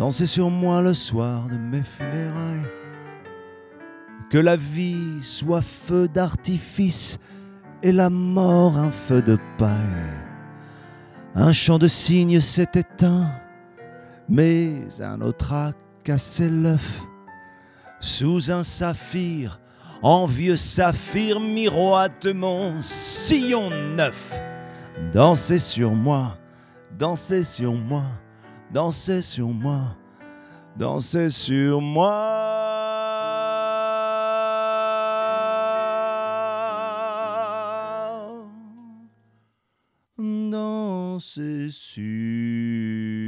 [0.00, 2.70] Dansez sur moi le soir de mes funérailles.
[4.30, 7.18] Que la vie soit feu d'artifice
[7.82, 9.76] et la mort un feu de paille.
[11.34, 13.30] Un chant de cygne s'est éteint,
[14.26, 17.02] mais un autre a cassé l'œuf.
[18.00, 19.60] Sous un saphir,
[20.00, 24.32] envieux saphir miroite mon sillon neuf.
[25.12, 26.38] Dansez sur moi,
[26.98, 28.04] dansez sur moi,
[28.72, 29.96] dansez sur moi,
[30.76, 32.36] dansez sur moi.
[40.18, 43.19] Dansez sur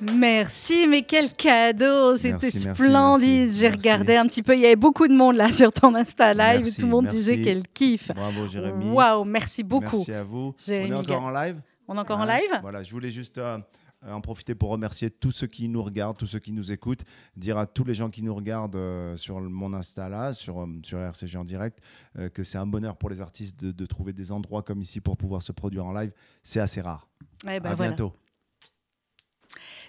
[0.00, 3.52] Merci, mais quel cadeau C'était splendide.
[3.52, 4.54] J'ai regardé un petit peu.
[4.54, 6.60] Il y avait beaucoup de monde là sur ton Insta Live.
[6.64, 7.16] Merci, Tout le monde merci.
[7.18, 8.10] disait qu'elle kiffe.
[8.14, 8.90] Bravo Jérémy.
[8.90, 9.96] Waouh, merci beaucoup.
[9.96, 10.54] Merci à vous.
[10.66, 13.10] Jérémy On est encore en live On est encore en Hein live Voilà, je voulais
[13.10, 13.58] juste euh,
[14.06, 17.04] en profiter pour remercier tous ceux qui nous regardent, tous ceux qui nous écoutent,
[17.36, 20.66] dire à tous les gens qui nous regardent euh, sur mon Insta là, sur, euh,
[20.82, 21.80] sur RCG en direct,
[22.18, 25.00] euh, que c'est un bonheur pour les artistes de, de trouver des endroits comme ici
[25.00, 26.12] pour pouvoir se produire en live.
[26.42, 27.08] C'est assez rare.
[27.44, 27.92] Eh ben à voilà.
[27.92, 28.12] bientôt.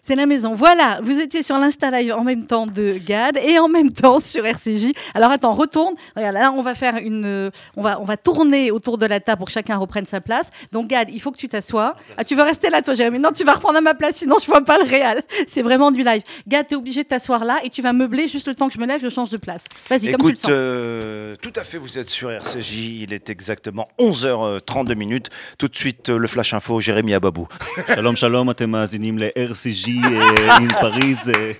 [0.07, 0.53] C'est la maison.
[0.53, 4.21] Voilà, vous étiez sur l'Insta Live en même temps de GAD et en même temps
[4.21, 4.93] sur RCJ.
[5.13, 5.95] Alors attends, retourne.
[6.15, 7.25] Regarde, là, on va faire une.
[7.25, 10.49] Euh, on va, tourner autour de la table pour que chacun reprenne sa place.
[10.71, 11.93] Donc GAD, il faut que tu t'assoies.
[12.15, 13.19] Ah, tu veux rester là, toi, Jérémy?
[13.19, 15.23] Non, tu vas reprendre à ma place, sinon je vois pas le réel.
[15.47, 16.21] C'est vraiment du live.
[16.47, 18.75] GAD, tu es obligé de t'asseoir là et tu vas meubler juste le temps que
[18.75, 19.65] je me lève, je change de place.
[19.89, 20.49] Vas-y, comme tu le sens.
[20.49, 23.01] Euh, tout à fait, vous êtes sur RCJ.
[23.01, 25.29] Il est exactement 11h32 minutes.
[25.57, 27.49] Tout de suite, euh, le flash info, Jérémy Ababou.
[27.89, 29.96] shalom, shalom, le RCJ.
[29.96, 30.00] ל-RCG איתי
[30.48, 31.28] אה, מפריז.
[31.28, 31.52] אה,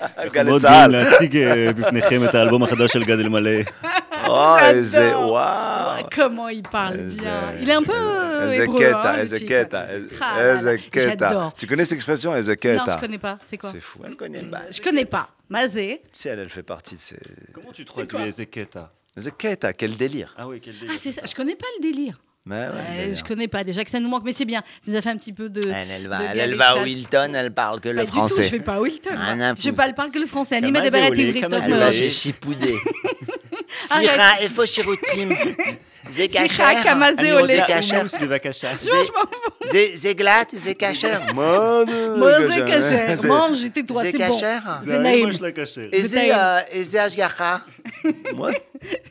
[0.00, 0.92] אנחנו גלי מאוד צה"ל.
[0.92, 3.50] גאים להציג אה, בפניכם את האלבום החדש של גד אלמלא.
[4.26, 5.16] Oh, איזה J'adore.
[5.16, 6.00] וואו.
[6.14, 7.62] Comment il parle איזה- bien.
[7.62, 9.48] Il est un peu euh, איזה hébreu, קטע, hein, le איזה type.
[9.48, 9.84] קטע,
[10.20, 11.30] Ah, איזה là, קטע.
[11.32, 11.52] J'adore.
[11.58, 13.36] Tu connais cette expression, איזה Non, קטע je connais pas.
[13.44, 14.62] C'est quoi C'est fou, elle connaît pas.
[14.70, 15.28] Je connais pas.
[15.50, 16.00] Mazé.
[16.04, 17.16] Tu sais, elle, elle fait partie de ces...
[17.52, 18.84] Comment tu quoi traduis Ezeketa
[19.18, 20.34] Ize Keta, quel délire.
[20.38, 20.98] Ah oui, quel Ah, délire.
[20.98, 21.22] c'est ça.
[21.30, 22.16] Je connais pas le délire.
[22.45, 24.63] Ben ouais, je connais pas déjà que ça nous manque, mais c'est bien.
[24.81, 25.61] Ça nous a fait un petit peu de.
[25.69, 28.35] Elle, va, elle, va à Wilton, elle parle que le français.
[28.35, 29.11] Du tout, je fais pas à Wilton.
[29.15, 30.55] Ah, je parle pas que le français.
[30.55, 32.75] Anima de Baraté Elle va chez Chipoudé.
[33.85, 34.65] Sira, il faut.
[36.10, 36.82] זה סליחה, כשר?
[36.82, 37.60] כמה זה אני עולה?
[37.62, 38.00] רוצה כשר.
[38.00, 38.72] Hummus, בבקשה.
[38.80, 38.90] זה-
[39.64, 40.50] זה- זה גלאט?
[40.56, 41.20] זה כשר?
[41.34, 41.56] מה
[42.18, 43.16] Moi, c'est caché.
[43.16, 44.36] זה- Mange, et tais-toi, זה c'est bon.
[44.38, 44.58] כשר?
[44.80, 45.32] זה נעים.
[45.32, 45.80] של הכשר.
[45.92, 46.32] איזה טעים.
[46.34, 47.56] אה, איזה השגחה?
[48.36, 48.48] מה?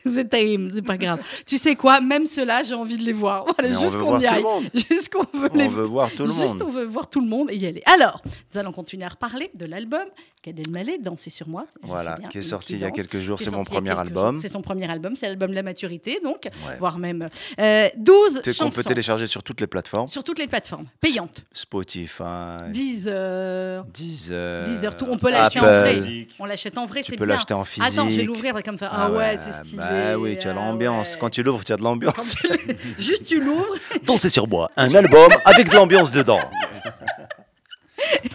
[0.05, 1.19] C'est taïm, c'est pas grave.
[1.47, 3.39] Tu sais quoi, même ceux-là, j'ai envie de les voir.
[3.45, 4.43] Voilà, Mais on juste veut qu'on voir y tout le aille.
[4.43, 4.65] monde.
[4.91, 6.63] Juste qu'on veut les On veut voir tout le Juste, monde.
[6.67, 7.81] on veut voir tout le monde et y aller.
[7.95, 8.21] Alors,
[8.53, 10.05] nous allons continuer à reparler de l'album
[10.45, 11.65] Gad Elmaleh, Danser sur moi.
[11.81, 13.37] Je Voilà, fais bien, qui est le sorti qui il y a danse, quelques jours,
[13.37, 14.33] qui est c'est mon sorti il y a premier quelques album.
[14.35, 14.41] jours.
[14.43, 16.76] C'est son premier album, c'est l'album de la maturité, donc, Ouais.
[16.78, 17.28] voire même
[17.60, 20.08] euh, 12 Tu sais qu'on chansons peut télécharger sur toutes les plateformes.
[20.08, 21.44] sur toutes les plateformes, payantes.
[21.52, 22.22] Spotify,
[22.70, 23.84] 10 heures.
[23.86, 25.06] Deezer, Deezer, tout.
[25.10, 26.26] On peut l'acheter en vrai.
[26.38, 27.34] On l'achète en vrai, Tu c'est peux bien.
[27.34, 27.92] l'acheter en physique.
[27.92, 28.88] Attends, je vais l'ouvrir comme ça.
[28.92, 29.78] Ah, ouais, c'est stylé.
[29.78, 31.12] Bah oui, tu as Ah l'ambiance.
[31.12, 31.16] ouais.
[31.20, 32.36] Quand tu l'ouvres, tu as de l'ambiance.
[32.98, 36.40] Juste tu l'ouvres Danser sur moi, un album avec de l'ambiance dedans.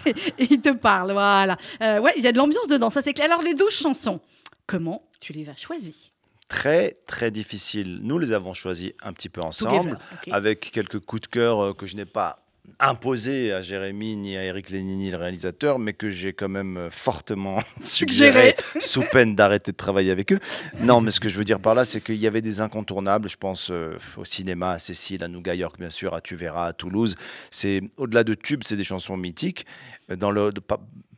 [0.06, 0.14] et
[0.50, 1.56] il te parle, voilà.
[1.82, 3.26] Euh, ouais, il y a de l'ambiance dedans, ça c'est clair.
[3.30, 4.20] Alors les 12 chansons,
[4.66, 6.12] comment tu les as choisies?
[6.54, 7.98] Très, très difficile.
[8.02, 9.98] Nous les avons choisis un petit peu ensemble,
[10.30, 12.38] avec quelques coups de cœur euh, que je n'ai pas
[12.80, 16.90] imposés à Jérémy ni à Eric Lénini, le réalisateur, mais que j'ai quand même euh,
[16.90, 20.38] fortement suggéré, sous peine d'arrêter de travailler avec eux.
[20.80, 23.28] Non, mais ce que je veux dire par là, c'est qu'il y avait des incontournables.
[23.28, 26.66] Je pense euh, au cinéma, à Cécile, à Nougat York, bien sûr, à Tu verras,
[26.68, 27.16] à Toulouse.
[27.50, 29.66] C'est au-delà de tubes, c'est des chansons mythiques.
[30.08, 30.60] Dans le, de-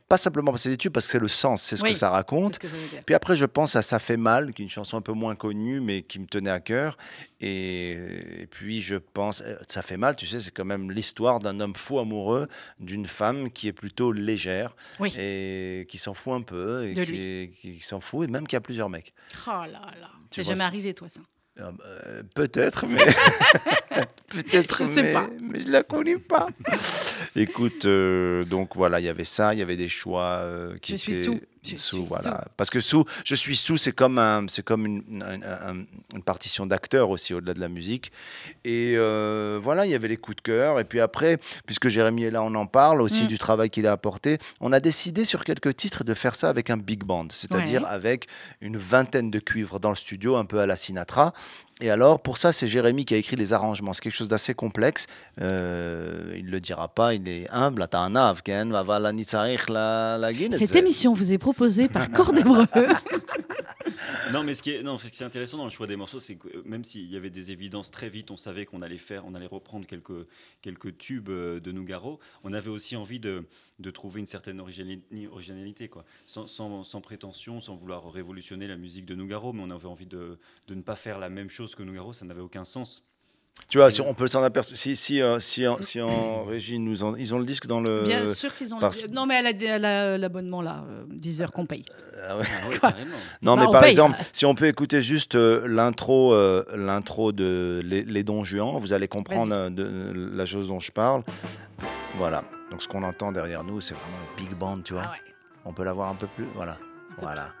[0.07, 1.91] pas, simplement parce que c'est des tubes, parce que c'est le sens, c'est ce Oui,
[1.93, 2.57] que ça raconte.
[2.57, 2.67] que.
[3.05, 5.35] Puis après, je pense à Ça fait mal, qui est une chanson un peu moins
[5.35, 6.97] connue, mais qui me tenait à cœur.
[7.41, 7.91] Et,
[8.41, 11.59] et puis, je pense, euh, Ça fait mal, tu sais, c'est quand même l'histoire d'un
[11.59, 12.47] homme fou amoureux
[12.79, 15.13] d'une femme qui est plutôt légère Oui.
[15.17, 18.89] et qui s'en fout un peu, et qui, s'en fout, et même qui a plusieurs
[18.89, 19.13] mecs.
[19.47, 19.65] Oh là
[19.99, 20.09] là.
[20.31, 21.21] C'est jamais arrivé, toi, ça.
[21.59, 22.97] Euh, euh, Peut-être, mais.
[24.29, 25.27] Peut-être, Je sais mais, pas.
[25.41, 26.47] mais je la connais pas.
[27.35, 30.91] Écoute, euh, donc voilà, il y avait ça, il y avait des choix euh, qui
[30.93, 31.23] Je suis étaient
[31.75, 32.45] sous, sous, voilà.
[32.55, 36.23] Parce que sous, je suis sous, c'est comme un, c'est comme une, un- un- une
[36.23, 38.11] partition d'acteur aussi au-delà de la musique.
[38.63, 40.79] Et euh, voilà, il y avait les coups de cœur.
[40.79, 43.27] Et puis après, puisque Jérémy est là, on en parle aussi Mm.
[43.27, 44.37] du travail qu'il a apporté.
[44.61, 47.87] On a décidé sur quelques titres de faire ça avec un big band, c'est-à-dire Ouais.
[47.89, 48.27] avec
[48.61, 51.33] une vingtaine de cuivres dans le studio, un peu à la Sinatra.
[51.79, 53.93] Et alors, pour ça, c'est Jérémy qui a écrit les arrangements.
[53.93, 55.05] C'est quelque chose d'assez complexe.
[55.41, 57.87] Euh, il ne le dira pas, il est humble.
[60.51, 62.65] Cette émission vous est proposée par Corps d'Hébreu.
[64.33, 66.19] Non, mais ce qui est, non, ce qui est intéressant dans le choix des morceaux,
[66.19, 69.23] c'est que même s'il y avait des évidences très vite, on savait qu'on allait faire,
[69.25, 70.27] on allait reprendre quelques,
[70.61, 73.45] quelques tubes euh, de Nougaro, on avait aussi envie de,
[73.79, 76.03] de trouver une certaine originali- originalité, quoi.
[76.25, 80.05] Sans, sans, sans prétention, sans vouloir révolutionner la musique de Nougaro, mais on avait envie
[80.07, 80.37] de,
[80.67, 83.03] de ne pas faire la même chose que Nougaro, ça n'avait aucun sens.
[83.69, 84.77] Tu vois, si on peut s'en apercevoir.
[84.77, 87.81] Si, si, euh, si, en, si en régie, nous en- ils ont le disque dans
[87.81, 88.03] le.
[88.03, 88.77] Bien sûr qu'ils ont.
[88.79, 91.83] parce- le- Non, mais elle a, l'abonnement là, euh, 10 heures qu'on paye.
[92.23, 92.43] Ah ouais.
[92.45, 93.11] Ah ouais, Quoi carrément.
[93.41, 93.89] Non, Bah, mais par paye.
[93.91, 98.77] exemple, si on peut écouter juste euh, l'intro, euh, l'intro de Les, Les Dons Juan,
[98.79, 101.23] vous allez comprendre euh, de, la chose dont je parle.
[102.17, 102.43] Voilà.
[102.69, 105.01] Donc ce qu'on entend derrière nous, c'est vraiment le big band, tu vois.
[105.05, 105.33] Ah ouais.
[105.65, 106.45] On peut l'avoir un peu plus.
[106.55, 106.77] Voilà.
[107.19, 107.53] Voilà.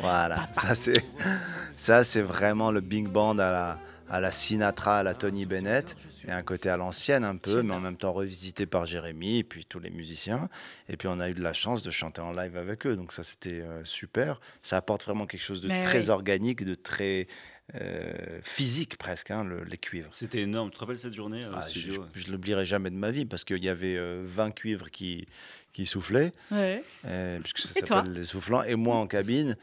[0.00, 0.48] Voilà.
[0.52, 1.04] Ça c'est,
[1.76, 5.96] ça c'est vraiment le big band à la, à la Sinatra, à la Tony Bennett,
[6.28, 9.44] et un côté à l'ancienne un peu, mais en même temps revisité par Jérémy et
[9.44, 10.48] puis tous les musiciens.
[10.88, 13.12] Et puis on a eu de la chance de chanter en live avec eux, donc
[13.12, 14.40] ça c'était euh, super.
[14.62, 16.10] Ça apporte vraiment quelque chose de Mais très oui.
[16.10, 17.26] organique, de très
[17.74, 20.08] euh, physique presque, hein, le- les cuivres.
[20.12, 20.70] C'était énorme.
[20.70, 23.10] Tu te rappelles cette journée euh, Ah, je studio je ne l'oublierai jamais de ma
[23.10, 25.26] vie parce qu'il y avait euh, 20 cuivres qui,
[25.72, 26.82] qui soufflaient, Ouais.
[27.06, 29.56] euh, puisque ça s'appelle les soufflants, et moi en cabine.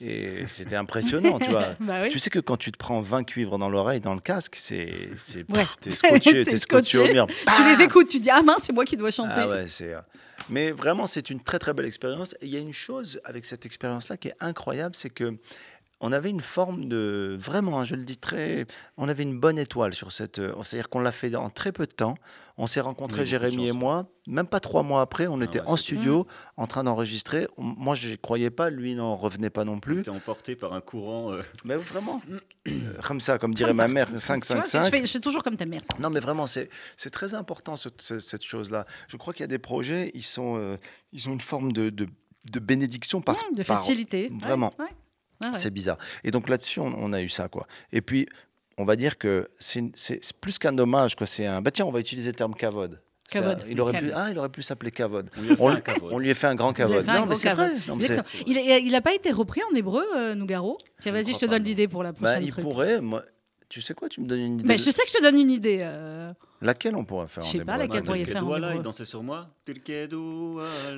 [0.00, 1.74] Et c'était impressionnant, tu vois.
[1.80, 2.08] Bah oui.
[2.08, 5.10] Tu sais que quand tu te prends 20 cuivres dans l'oreille, dans le casque, c'est.
[5.16, 5.66] c'est Ouais.
[5.82, 7.26] T'es scotché, T'es scotché au mur.
[7.26, 9.32] Tu les écoutes, tu dis ah mince, c'est moi qui dois chanter.
[9.36, 9.92] Ah ouais, c'est.
[9.92, 10.00] euh,
[10.48, 12.34] Mais vraiment, c'est une très très belle expérience.
[12.40, 15.36] Et il y a une chose avec cette expérience-là qui est incroyable, c'est que
[16.00, 19.58] on avait une forme de vraiment, hein, je le dis très, on avait une bonne
[19.58, 20.38] étoile sur cette.
[20.38, 22.14] euh, C'est-à-dire qu'on l'a fait en très peu de temps.
[22.56, 25.66] On s'est rencontrés, Jérémy et moi, même pas trois mois après, on Ah était ouais,
[25.68, 26.26] en studio,
[26.58, 27.48] en train d'enregistrer.
[27.56, 29.96] Moi, je croyais pas, lui n'en revenait pas non plus.
[29.96, 31.32] J'étais emporté par un courant.
[31.32, 32.20] euh, Mais vraiment,
[32.68, 34.90] Euh, comme ça, comme dirait ma mère, 5, Tu vois, 5, je 5.
[34.90, 35.80] fais, je fais toujours comme ta mère.
[35.98, 36.68] Non, mais vraiment, c'est
[37.10, 38.84] très important ce- ce- cette chose-là.
[39.08, 40.76] Je crois qu'il y a des projets, ils sont, euh,
[41.14, 42.06] ils ont une forme de, de,
[42.52, 44.30] de bénédiction par, Mmh, de facilité.
[44.38, 44.74] Vraiment.
[44.78, 44.84] ouais.
[44.84, 44.90] Ouais,
[45.44, 45.50] ouais.
[45.54, 45.98] C'est bizarre.
[46.24, 47.66] Et donc là-dessus, on, on a eu ça, quoi.
[47.92, 48.26] Et puis,
[48.78, 49.82] on va dire que c'est
[50.40, 51.26] plus qu'un hommage, quoi.
[51.26, 51.60] C'est un.
[51.62, 53.00] Bah tiens, on va utiliser le terme cavode.
[53.68, 55.30] Il aurait pu, ah, il aurait pu s'appeler cavode.
[55.38, 56.12] On lui a fait On, un lui- cavode.
[56.12, 57.06] on lui a fait un grand cavode.
[57.06, 57.70] Non, mais c'est vrai.
[57.86, 57.96] Non.
[58.46, 60.78] Il n'a pas été repris en hébreu, euh, Nougaro?
[61.00, 61.68] Tiens, vas-y, je te donne non.
[61.68, 62.64] l'idée pour la Bah, prochaine il truc.
[62.64, 63.00] pourrait.
[63.00, 63.22] Moi,
[63.70, 64.64] tu sais quoi Tu me donnes une idée.
[64.66, 65.78] Mais de- je sais que je te donne une idée.
[65.80, 68.04] euh, Laquelle on pourrait faire Je sais pas, laquelle attends.
[68.06, 69.48] pourriez faire en il dansait sur moi.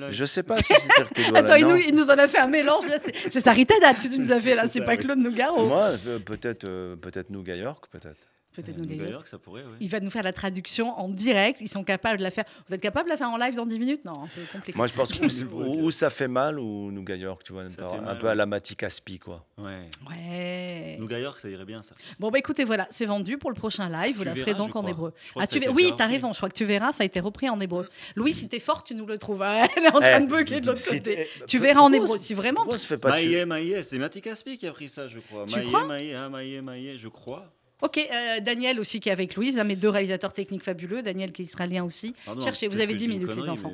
[0.09, 2.47] Je sais pas si c'est doit Attends, il nous, il nous en a fait un
[2.47, 2.85] mélange.
[2.87, 4.97] là, C'est Sarita Dad que tu nous as fait là, c'est pas.
[4.97, 5.65] Claude Nougaro.
[5.67, 8.17] Moi, euh, peut-être, euh, peut-être Nougat York, peut-être.
[8.53, 9.09] Peut-être New.
[9.09, 9.77] York, ça pourrait, oui.
[9.79, 11.59] Il va nous faire la traduction en direct.
[11.61, 12.45] Ils sont capables de la faire.
[12.67, 14.05] Vous êtes capable de la faire en live dans 10 minutes?
[14.05, 14.77] Non, un peu compliqué.
[14.77, 15.11] Moi, je pense
[15.51, 18.45] où- où ça fait mal ou Nougat York, tu vois, Ça un, peu à la
[18.45, 19.45] Mati Caspi, quoi.
[19.57, 19.89] Ouais.
[20.09, 20.97] Ouais.
[20.99, 21.95] New York, ça irait bien, ça.
[22.19, 24.15] Bon, bah écoutez, voilà, c'est vendu pour le prochain live.
[24.15, 25.13] Vous Tu la ferez verras, donc en hébreu.
[25.35, 26.31] Ah, que tu Oui, t'as raison.
[26.33, 27.87] Je crois que tu verras, ça a été repris en hébreu.
[28.15, 29.41] Louis, si t'es fort, tu nous le trouves.
[29.43, 31.27] Elle est en train de bugger de l'autre côté.
[31.47, 32.17] Tu verras en hébreu.
[32.17, 32.61] Si vraiment.
[32.61, 35.07] Pourquoi on se fait pas tuer Maïe, Maïe, c'est Mati Caspi qui a pris ça,
[35.07, 35.45] je crois.
[35.45, 35.85] Tu Maïe, crois?
[35.85, 37.51] Maïe, Maïe, Maïe, Maïe, je crois.
[37.83, 41.01] Ok, euh, Daniel aussi qui est avec Louise, hein, mes deux réalisateurs techniques fabuleux.
[41.01, 42.15] Daniel qui est israélien aussi.
[42.25, 43.71] Pardon, Cherchez, vous avez que 10 je dis une minutes, les enfants.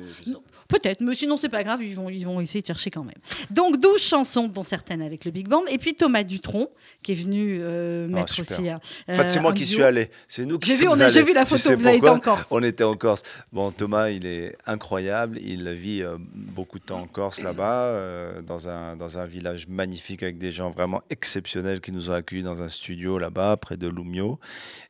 [0.68, 3.14] Peut-être, mais sinon c'est pas grave, ils vont, ils vont essayer de chercher quand même.
[3.50, 6.68] Donc 12 chansons, dont certaines avec le Big Band, et puis Thomas Dutronc
[7.02, 8.68] qui est venu euh, Ah, mettre aussi.
[8.68, 9.74] un- En fait, c'est euh, moi un qui duo.
[9.74, 10.10] suis allé.
[10.28, 11.12] C'est nous qui J'ai vu, sommes on a- allés.
[11.14, 12.48] j'ai vu la Tu photo, sais vous avez été en Corse.
[12.50, 13.22] On était en Corse.
[13.52, 15.38] Bon, Thomas, il est incroyable.
[15.40, 19.66] Il vit euh, beaucoup de temps en Corse là-bas, euh, dans, un, dans un village
[19.68, 23.76] magnifique avec des gens vraiment exceptionnels qui nous ont accueillis dans un studio là-bas, près
[23.76, 24.38] de Lumio.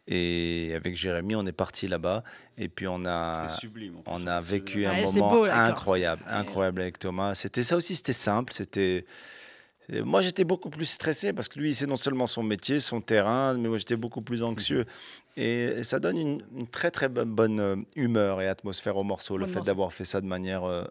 [0.06, 2.24] Et avec Jérémy, on est parti là-bas.
[2.58, 3.48] Et puis, on a.
[3.58, 3.96] Sublime.
[4.06, 7.34] On a vécu un Ouais, moment beau, incroyable, incroyable avec Thomas.
[7.34, 8.52] C'était ça aussi, c'était simple.
[8.52, 9.04] C'était
[9.92, 13.00] et moi, j'étais beaucoup plus stressé parce que lui, c'est non seulement son métier, son
[13.00, 14.86] terrain, mais moi, j'étais beaucoup plus anxieux.
[15.36, 19.38] Et ça donne une, une très très bonne, euh, humeur et atmosphère au morceau.
[19.38, 20.84] Le fait d'avoir fait ça de manière euh,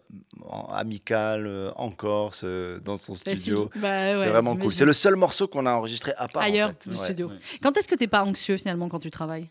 [0.48, 3.38] en- amicale, euh, en Corse, euh, dans son Facile.
[3.38, 3.70] studio.
[3.76, 4.72] Bah ouais, c'est vraiment cool.
[4.72, 6.42] C'est le seul morceau qu'on a enregistré à part.
[6.42, 6.88] en Ailleurs fait.
[6.90, 7.04] du Ouais.
[7.04, 7.28] studio.
[7.28, 7.36] Ouais.
[7.62, 9.50] Quand est-ce que t'es pas anxieux finalement quand tu travailles?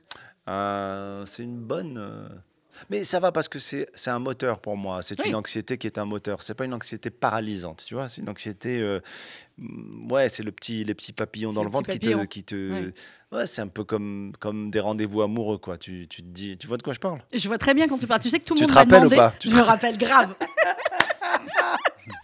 [0.49, 1.97] Euh, c'est une bonne.
[2.89, 5.01] Mais ça va parce que c'est un moteur pour moi.
[5.01, 5.29] C'est Oui.
[5.29, 6.41] une anxiété qui est un moteur.
[6.41, 8.07] C'est pas une anxiété paralysante, tu vois.
[8.09, 8.79] C'est une anxiété.
[8.79, 8.99] euh,
[10.09, 12.55] Ouais, c'est le petit, les petits papillons dans le le ventre qui te, qui te.
[12.71, 12.93] Ouais.
[13.33, 15.77] Ouais, c'est un peu comme comme des rendez-vous amoureux, quoi.
[15.77, 17.19] Tu, tu te dis, tu vois de quoi je parle?
[17.33, 18.21] Je vois très bien quand tu parles.
[18.21, 19.15] Tu sais que tout le monde te m'a rappelles ou demandé.
[19.17, 19.33] pas?
[19.37, 20.33] Tu Je me rappelle grave.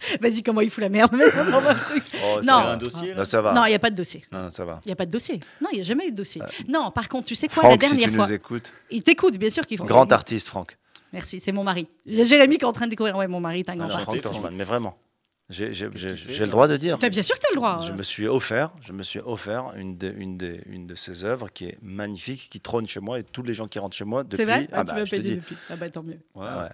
[0.20, 2.04] Vas-y, comment il fout la merde même dans un truc.
[2.24, 2.54] Oh, Non.
[2.54, 3.52] un dossier, Non, ça va.
[3.52, 4.24] Non, il n'y a pas de dossier.
[4.32, 4.80] Non, ça va.
[4.84, 5.40] Il n'y a pas de dossier.
[5.60, 6.42] Non, il n'y a jamais eu de dossier.
[6.68, 7.62] Non, par contre, tu sais quoi.
[7.62, 8.26] Franck, la si dernière tu fois.
[8.26, 9.84] nous écoutes, Il t'écoute, bien sûr qu'il faut.
[9.84, 10.76] grand artiste, Franck.
[11.12, 11.86] Merci, c'est mon mari.
[12.04, 13.16] J'ai Jérémy qui est en train de découvrir.
[13.16, 14.46] Ouais, mon mari est un grand Franck artiste.
[14.52, 14.98] Mais vraiment.
[15.48, 16.98] J'ai le droit de dire.
[16.98, 17.80] T'as bien sûr que tu as le droit.
[17.86, 17.96] Je euh.
[17.96, 21.50] me suis offert, je me suis offert une de, une de, une de ses œuvres
[21.52, 24.24] qui est magnifique, qui trône chez moi et tous les gens qui rentrent chez moi
[24.24, 24.38] depuis.
[24.38, 25.56] C'est vrai ah Ah, bah, Tu m'as je te pas dit depuis.
[25.70, 26.18] Ah bah tant mieux.
[26.34, 26.44] Ouais.
[26.46, 26.68] Ouais.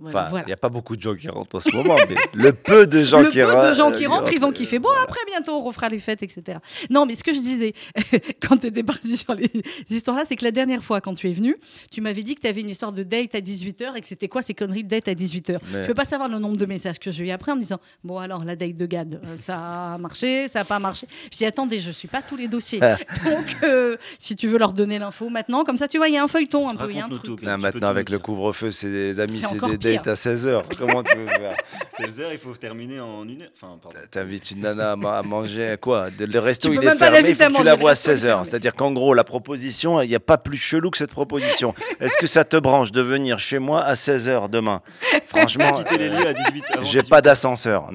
[0.00, 0.26] Voilà.
[0.28, 2.52] Enfin, il n'y a pas beaucoup de gens qui rentrent en ce moment, mais le
[2.52, 3.70] peu de gens le qui peu rentrent.
[3.70, 4.78] de gens qui rentrent, ils vont euh, kiffer.
[4.78, 5.04] Bon, voilà.
[5.04, 6.58] après, bientôt, on refera les fêtes, etc.
[6.90, 7.72] Non, mais ce que je disais,
[8.46, 9.50] quand tu étais parti sur les
[9.88, 11.56] histoires-là, c'est que la dernière fois, quand tu es venu,
[11.90, 14.28] tu m'avais dit que tu avais une histoire de date à 18h et que c'était
[14.28, 16.66] quoi ces conneries de date à 18h Mais- Je peux pas savoir le nombre de
[16.66, 19.36] messages que j'ai eu après en me disant Bon, alors, la date de Gad, euh,
[19.38, 21.06] ça a marché, ça a pas marché.
[21.32, 22.80] Je dis Attendez, je suis pas tous les dossiers.
[23.24, 26.18] Donc, euh, si tu veux leur donner l'info maintenant, comme ça, tu vois, il y
[26.18, 27.22] a un feuilleton un peu, il y a un truc.
[27.22, 27.36] tout.
[27.36, 30.02] Tu maintenant, avec le couvre-feu, c'est des amis, C'est des pire.
[30.02, 30.62] dates à 16h.
[30.78, 31.54] Comment tu veux faire
[31.98, 33.48] 16 heures, il faut terminer en une heure.
[33.60, 33.78] Enfin.
[34.10, 36.10] T'invites une nana à, ma- à manger quoi?
[36.10, 37.52] De- Le resto, Tu il peux est même pas fermé, il l'inviter faut à que
[37.52, 38.20] tu manger, la vois à resto est 16h.
[38.22, 38.44] fermé.
[38.44, 41.74] C'est-à-dire qu'en gros, la proposition, il n'y a pas plus chelou que cette proposition.
[42.00, 44.80] Est-ce que ça te branche de venir chez moi à 16h demain?
[45.26, 47.10] Franchement, Quitter les euh, lieux à 18 avant J'ai 18.
[47.10, 47.90] pas d'ascenseur.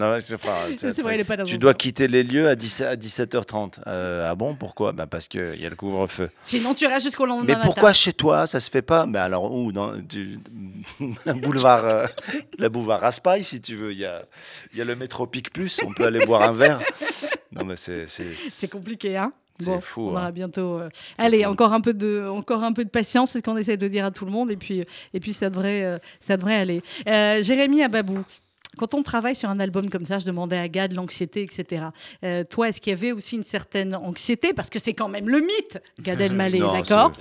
[1.46, 3.80] Tu dois quitter les lieux à, 17 à 17h30.
[3.88, 4.56] Euh, ah bon?
[4.56, 4.92] Pourquoi?
[4.92, 6.30] Bah Parce qu'il y a le couvre-feu.
[6.44, 7.66] Sinon, tu restes jusqu'au lendemain Mais matin.
[7.66, 8.48] pourquoi chez toi?
[8.48, 9.06] Ça se fait pas?
[9.06, 9.72] Mais alors où?
[9.72, 10.02] Dans le
[11.58, 12.08] boulevard, euh,
[12.58, 13.92] le boulevard Raspail si tu veux.
[13.92, 14.24] Il y a,
[14.74, 15.82] il y a le métro Pic Plus.
[15.86, 16.80] On peut aller boire un verre.
[17.54, 20.32] Non mais c'est c'est C'est compliqué, hein C'est Bon, fou, on aura hein.
[20.32, 20.80] bientôt.
[20.80, 21.50] euh, Allez, fou.
[21.50, 24.04] encore un peu de, encore un peu de patience, c'est ce qu'on essaie de dire
[24.06, 26.82] à tout le monde, et puis, et puis ça devrait, euh, ça devrait aller.
[27.08, 28.24] Euh, Jérémy Ababou.
[28.78, 31.86] Quand on travaille sur un album comme ça, je demandais à Gad l'anxiété, etc.
[32.52, 34.54] Toi, est-ce qu'il y avait aussi une certaine anxiété?
[34.54, 37.12] Parce que c'est quand même le mythe, Gad Elmaleh, d'accord?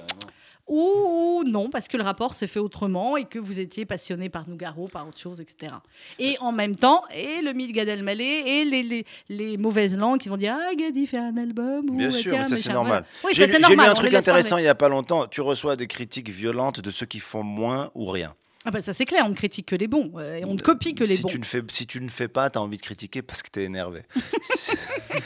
[0.66, 4.48] Ou non, parce que le rapport s'est fait autrement et que vous étiez passionné par
[4.48, 5.72] Nougaro, par autre chose, etc.
[6.18, 10.18] Et en même temps, et le mythe Gad Elmaleh et les, les, les mauvaises langues
[10.18, 11.86] qui vont dire Ah, Gadi fait un album.
[11.90, 13.04] Bien sûr, mais ça c'est normal.
[13.24, 15.26] Oui, J'ai lu un truc intéressant il n'y a pas longtemps.
[15.26, 18.34] Tu reçois des critiques violentes de ceux qui font moins ou rien.
[18.68, 20.58] Ah bah ça c'est clair, on ne critique que les bons, euh, et on ne
[20.58, 21.28] copie que les si bons.
[21.28, 23.48] Tu ne fais, si tu ne fais pas, tu as envie de critiquer parce que
[23.48, 24.02] tu es énervé.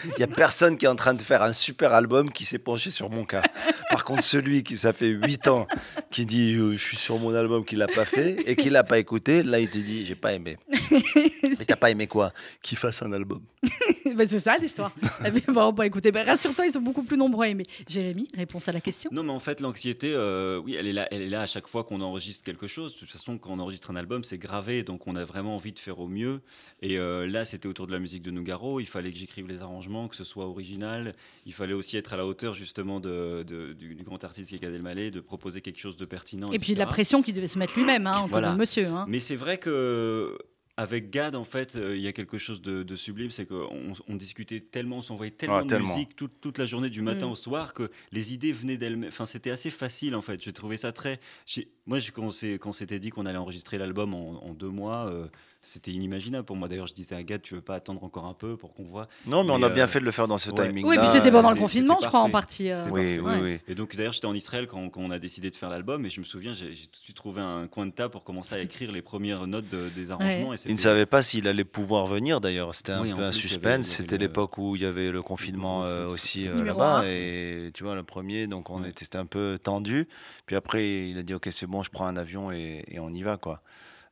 [0.05, 2.59] Il n'y a personne qui est en train de faire un super album qui s'est
[2.59, 3.43] penché sur mon cas.
[3.89, 5.67] Par contre, celui qui, ça fait 8 ans,
[6.11, 8.85] qui dit euh, je suis sur mon album, qui l'a pas fait et qui l'a
[8.85, 10.59] pas écouté, là, il te dit j'ai pas aimé.
[10.91, 12.35] Mais t'as pas aimé quoi?
[12.61, 13.41] Qu'il fasse un album.
[14.15, 14.93] Bah, c'est ça l'histoire.
[15.23, 17.65] Mais bon, bah, écoutez, bah, rassure-toi, ils sont beaucoup plus nombreux à aimer.
[17.89, 19.11] Jérémy, réponse à la question.
[19.13, 21.67] Non, mais en fait, l'anxiété, euh, oui, elle est là, elle est là à chaque
[21.67, 22.95] fois qu'on enregistre quelque chose.
[22.95, 25.73] De toute façon, quand on enregistre un album, c'est gravé, donc on a vraiment envie
[25.73, 26.41] de faire au mieux.
[26.83, 28.81] Et euh, là, c'était autour de la musique de Nougaro.
[28.81, 31.15] Il fallait que j'écrive les arrangements, que ce soit original.
[31.47, 34.57] Il fallait aussi être à la hauteur justement de, de- du, du grand artiste qui
[34.57, 36.51] est Gad Elmaleh, de proposer quelque chose de pertinent.
[36.51, 38.55] Et puis de la pression qu'il devait se mettre lui-même, hein, encore Voilà.
[38.55, 38.87] monsieur.
[38.87, 39.05] hein.
[39.09, 40.37] Mais c'est vrai que
[40.77, 43.93] avec Gad, en fait, euh, il y a quelque chose de, de sublime, c'est qu'on
[44.09, 45.89] on discutait tellement, on s'envoyait tellement Ah, de tellement.
[45.95, 47.33] musique toute, toute la journée, du matin Mm.
[47.33, 49.09] au soir, que les idées venaient d'elles-mêmes.
[49.09, 50.43] Enfin, c'était assez facile, en fait.
[50.43, 51.21] J'ai trouvé ça très.
[51.47, 54.69] j'ai- Moi, j'ai- quand quand on s'était dit qu'on allait enregistrer l'album en, en deux
[54.71, 55.27] mois, euh,
[55.63, 56.69] c'était inimaginable pour moi.
[56.69, 59.09] D'ailleurs, je disais à Gad, tu veux pas attendre encore un peu pour qu'on voit
[59.27, 60.67] Non, mais, on a bien euh, fait de le faire dans ce ouais.
[60.69, 60.87] timing.
[60.87, 62.71] Oui, et puis c'était pendant le confinement, je crois, en partie.
[62.71, 63.39] euh, Oui, oui, ouais.
[63.43, 63.59] oui.
[63.69, 66.11] Et donc d'ailleurs j'étais en Israël quand, quand on a décidé de faire l'album et
[66.11, 68.59] je me souviens j'ai tout de suite trouvé un coin de table pour commencer à
[68.61, 70.55] écrire les premières notes de- des arrangements.
[70.55, 72.75] et Il ne savait pas s'il allait pouvoir venir d'ailleurs.
[72.75, 73.87] C'était un Oui, peu un suspense.
[73.87, 77.01] C'était le- l'époque où il y avait le confinement euh, aussi euh, là-bas.
[77.01, 77.03] un.
[77.05, 78.89] Et tu vois, le premier, donc on Ouais.
[78.91, 80.09] était, un peu tendu.
[80.47, 83.11] Puis après, il a dit Ok, c'est bon, je prends un avion et, et on
[83.11, 83.37] y va.
[83.37, 83.63] quoi.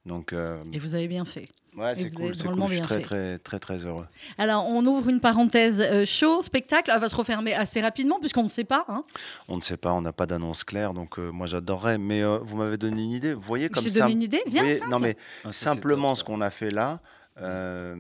[0.09, 1.48] Donc, euh, Et vous avez bien fait.
[1.76, 2.34] ouais, c'est cool.
[2.34, 2.56] C'est cool.
[2.62, 3.02] Je suis bien très, fait.
[3.02, 4.06] très, très, très heureux.
[4.38, 6.90] Alors, on ouvre une parenthèse euh, show, spectacle.
[6.92, 8.84] Elle va se refermer assez rapidement, puisqu'on ne sait pas.
[8.88, 9.04] hein.
[9.48, 10.94] On ne sait pas, on n'a pas d'annonce claire.
[10.94, 11.98] Donc, euh, moi, j'adorerais.
[11.98, 13.34] Mais euh, vous m'avez donné une idée.
[13.34, 14.00] Vous voyez comme ça.
[14.00, 14.42] donné une idée.
[14.46, 17.00] Viens, voyez- non, mais Ah, ça, simplement top, ce qu'on a fait là.
[17.40, 17.94] euh,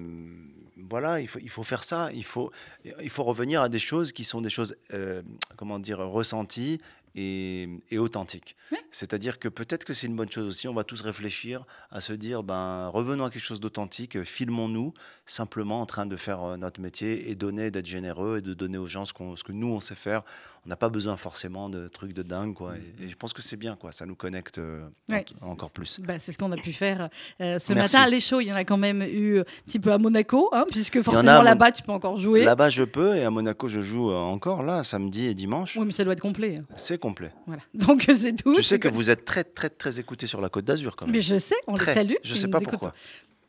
[0.90, 2.10] voilà, il faut, il faut faire ça.
[2.14, 2.50] Il faut,
[3.02, 5.20] il faut revenir à des choses qui sont des choses, euh,
[5.56, 6.80] comment dire, ressenties
[7.18, 7.68] et.
[8.70, 8.78] Ouais.
[8.90, 10.68] C'est-à-dire que peut-être que c'est une bonne chose aussi.
[10.68, 14.16] On va tous réfléchir à se dire, ben, revenons à quelque chose d'authentique.
[14.16, 14.92] euh, Filmons-nous
[15.26, 18.78] simplement en train de faire euh, notre métier et donner, d'être généreux et de donner
[18.78, 20.22] aux gens ce, qu'on- ce que nous on sait faire.
[20.66, 22.74] On n'a pas besoin forcément de trucs de dingue, quoi.
[22.76, 23.92] Et, et je pense que c'est bien, quoi.
[23.92, 25.24] Ça nous connecte euh, Ouais.
[25.42, 26.00] en- encore plus.
[26.00, 27.08] Bah, c'est ce qu'on a pu faire
[27.40, 27.96] euh, ce Merci.
[27.96, 28.10] matin.
[28.10, 30.64] Les shows, il y en a quand même eu un petit peu à Monaco, hein,
[30.70, 32.44] puisque forcément à là-bas, tu peux encore jouer.
[32.44, 35.76] Là-bas, je peux, et à Monaco, je joue encore, là, samedi et dimanche.
[35.76, 36.62] Oui, mais ça doit être complet.
[36.76, 37.07] C'est complet.
[37.46, 37.62] Voilà.
[37.74, 38.54] Donc c'est tout.
[38.54, 41.06] Tu sais C'est que vous êtes très, très, très écoutés sur la Côte d'Azur, quand
[41.06, 41.14] même.
[41.14, 41.86] Mais je sais, on Très.
[41.86, 42.14] les salue.
[42.22, 42.70] Je sais pas écoutent.
[42.70, 42.94] pourquoi.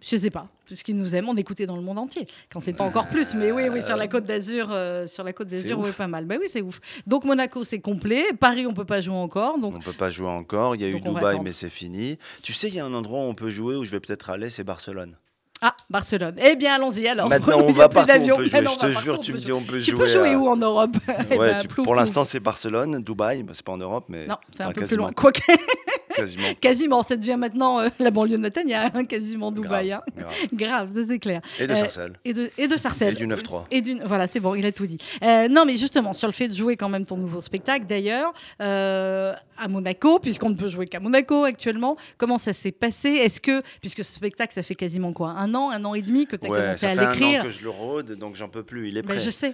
[0.01, 2.25] Je sais pas, puisqu'ils nous aiment, on écoutait dans le monde entier.
[2.49, 5.49] Quand c'était encore plus, mais oui, oui, sur la Côte d'Azur, euh, sur la Côte
[5.49, 6.23] d'Azur, oui, pas mal.
[6.23, 6.79] Bah oui, c'est ouf.
[7.05, 8.23] Donc Monaco, c'est complet.
[8.39, 9.59] Paris, on peut pas jouer encore.
[9.59, 10.75] Donc On peut pas jouer encore.
[10.75, 12.17] Il y a eu Donc Dubaï, mais c'est fini.
[12.43, 14.29] Tu sais, il y a un endroit où on peut jouer, où je vais peut-être
[14.29, 15.17] aller, c'est Barcelone.
[15.61, 16.35] Ah, Barcelone.
[16.41, 17.27] Eh bien, allons-y alors.
[17.29, 18.45] Maintenant, on va partout, on peut jouer.
[18.45, 19.99] Je te partout, jure, tu me dis, on peut Tu jouer.
[19.99, 20.95] peux jouer à- où en Europe?
[21.31, 23.43] Eh ben, tu- plouf, pour l'instant, c'est Barcelone, Dubaï.
[23.43, 24.25] Bah, c'est pas en Europe, mais.
[24.27, 25.11] Non, c'est un peu plus loin.
[25.11, 25.41] Quoique,
[26.19, 26.53] Quasiment.
[26.61, 29.91] quasiment, ça devient maintenant euh, la banlieue de hein, quasiment Dubaï.
[29.91, 30.01] hein.
[30.17, 30.33] Grave.
[30.53, 31.41] Grave, ça c'est clair.
[31.59, 32.19] Et de Euh, Sarcelles.
[32.25, 33.13] Et de, et de Sarcelles.
[33.13, 33.63] Et du 9-3.
[33.71, 34.97] Et du- voilà, c'est bon, il a tout dit.
[35.23, 38.33] Euh, non, mais justement, sur le fait de jouer quand même ton nouveau spectacle, d'ailleurs,
[38.59, 43.09] à Monaco, puisqu'on ne peut jouer qu'à Monaco actuellement, comment ça s'est passé?
[43.09, 46.25] Est-ce que, puisque ce spectacle, ça fait quasiment quoi Un an, un an et demi
[46.27, 47.43] que tu as Ouais, commencé ça à fait un an l'écrire?
[47.43, 48.87] que je le rôde, donc j'en peux plus.
[48.89, 49.19] Il est Ben, prêt.
[49.19, 49.53] Je sais.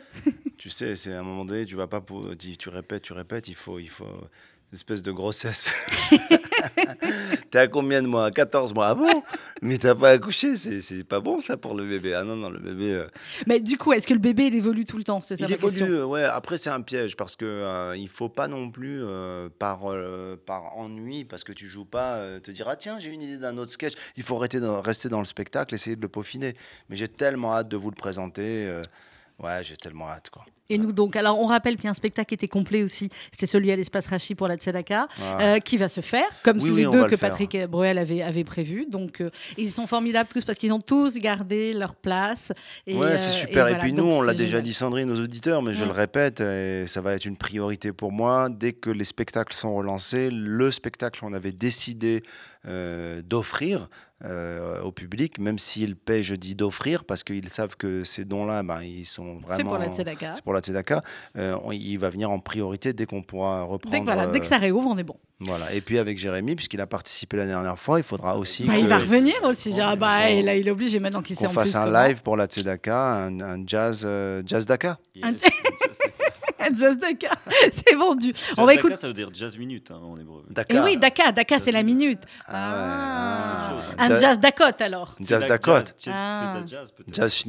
[0.58, 3.14] Tu sais, c'est à un moment donné, tu vas pas pour, tu, tu répètes, tu
[3.14, 4.06] répètes, il faut, il faut
[4.74, 5.74] espèce de grossesse.
[7.52, 8.32] T'es à combien de mois?
[8.32, 8.88] 14 mois.
[8.90, 9.24] Ah bon?
[9.62, 12.14] Mais t'as pas accouché, c'est pas bon ça pour le bébé.
[12.14, 12.92] Ah non, non, le bébé.
[12.94, 13.08] euh,
[13.48, 15.22] Mais du coup, est-ce que le bébé, il évolue tout le temps?
[15.22, 15.88] C'est ça il ma évolue, question.
[15.88, 16.24] euh, ouais.
[16.24, 19.82] Après, c'est un piège parce que euh, il faut pas non plus euh, par
[20.46, 23.58] par ennui parce que tu joues pas te dire ah tiens j'ai une idée d'un
[23.58, 23.94] autre sketch.
[24.18, 26.56] Il faut rester dans, rester dans le spectacle, essayer de le peaufiner.
[26.90, 28.70] Mais j'ai tellement hâte de vous le présenter.
[29.40, 30.46] ouais, j'ai tellement hâte quoi.
[30.70, 33.10] Et nous, donc, alors, on rappelle qu'il y a un spectacle qui était complet aussi.
[33.32, 35.42] C'était celui à l'espace Rachi pour la Tzedaka, Ah.
[35.42, 37.16] euh, qui va se faire, comme Oui, les oui, on deux que.
[37.16, 38.88] Patrick Bruel avait, avait prévu.
[38.90, 42.52] Donc, euh, ils sont formidables tous parce qu'ils ont tous gardé leur place.
[42.88, 43.68] Et, ouais, c'est euh, super.
[43.68, 45.88] Et, voilà, puis donc nous, on l'a déjà dit Sandrine aux auditeurs, mais je Mm.
[45.88, 48.50] le répète, et ça va être une priorité pour moi.
[48.50, 52.24] Dès que les spectacles sont relancés, le spectacle qu'on avait décidé
[52.68, 53.90] euh, d'offrir
[54.26, 58.64] euh, au public, même s'ils paient, je dis d'offrir, parce qu'ils savent que ces dons-là,
[58.64, 59.56] ben, ils sont vraiment...
[59.56, 60.32] C'est pour la Tzedaka.
[60.36, 61.04] C'est pour la Tzedaka.
[61.38, 63.92] Euh, on- il va venir en priorité dès qu'on pourra reprendre.
[63.92, 65.18] Dès que, voilà, dès que euh, ça réouvre, on est bon.
[65.40, 65.72] voilà.
[65.74, 68.88] Et puis avec Jérémy, puisqu'il a participé la dernière fois, il faudra aussi Bah, il
[68.88, 69.74] va revenir aussi.
[69.82, 72.36] Ah, bah, là, il est obligé maintenant qu'il qu'on en fasse plus un live pour
[72.38, 74.98] la Tzedaka, un, un jazz, euh, jazz Daka.
[75.16, 75.52] Yes, Un- just
[76.04, 76.14] like-
[76.78, 77.32] Jazz Daka,
[77.72, 78.34] c'est vendu.
[78.36, 78.96] Jazz On va écouter.
[78.96, 80.44] ça veut dire jazz minute hein, en hébreu.
[80.50, 80.84] Et Dakar.
[80.86, 82.20] oui, Daka, Daka, c'est la minute.
[82.48, 84.04] Ah Ah, ouais, ah.
[84.04, 85.16] un Jazz- jazz Dakota alors.
[85.20, 85.82] Jazz Dakota.
[85.82, 86.64] jazz, C'est Ah.
[86.66, 87.14] jazz peut-être.
[87.16, 87.44] Jazz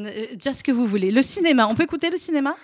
[0.00, 1.12] euh, Jazz que vous voulez.
[1.12, 2.56] Le cinéma, on peut écouter le cinéma?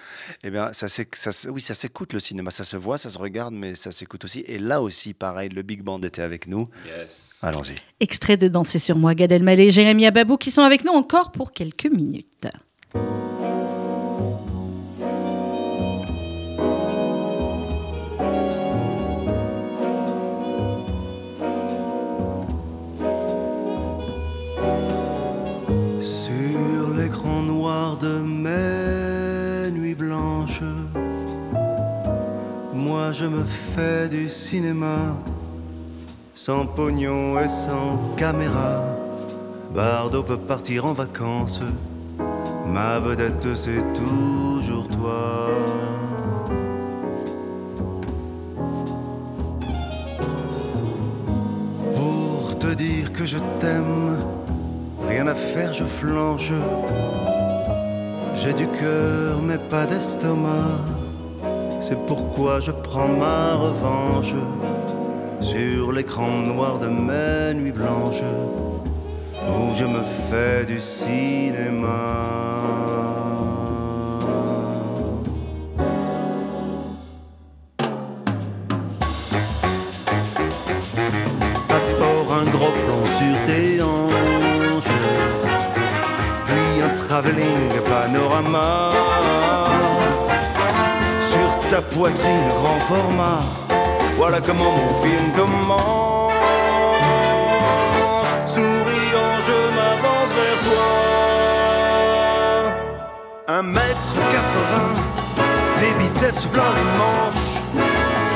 [0.43, 1.05] Eh bien, ça, ça,
[1.51, 4.41] oui, ça s'écoute le cinéma, ça se voit, ça se regarde, mais ça s'écoute aussi.
[4.49, 6.69] Et là aussi, pareil, le Big Band était avec nous.
[6.85, 7.39] Yes.
[7.43, 7.77] Allons-y.
[8.01, 11.31] Extrait de Danser sur moi, Gad Elmaleh et Jérémy Ababou qui sont avec nous encore
[11.31, 12.49] pour quelques minutes.
[33.13, 34.97] Je me fais du cinéma,
[36.35, 38.85] sans pognon et sans caméra.
[39.75, 41.61] Bardo peut partir en vacances,
[42.67, 45.49] ma vedette c'est toujours toi.
[51.95, 54.17] Pour te dire que je t'aime,
[55.09, 56.53] Rien à faire, je flanche.
[58.35, 61.02] J'ai du cœur, mais pas d'estomac.
[61.83, 64.35] C'est pourquoi je prends ma revanche
[65.41, 68.23] sur l'écran noir de mes nuits blanches
[69.35, 71.89] où je me fais du cinéma.
[81.69, 82.45] D'abord un
[91.73, 93.41] ta poitrine grand format,
[94.19, 96.33] voilà comment mon film commence.
[98.45, 100.91] Souriant, je m'avance vers toi.
[103.49, 105.01] Un mètre quatre-vingts,
[105.81, 107.49] des biceps blancs les manches.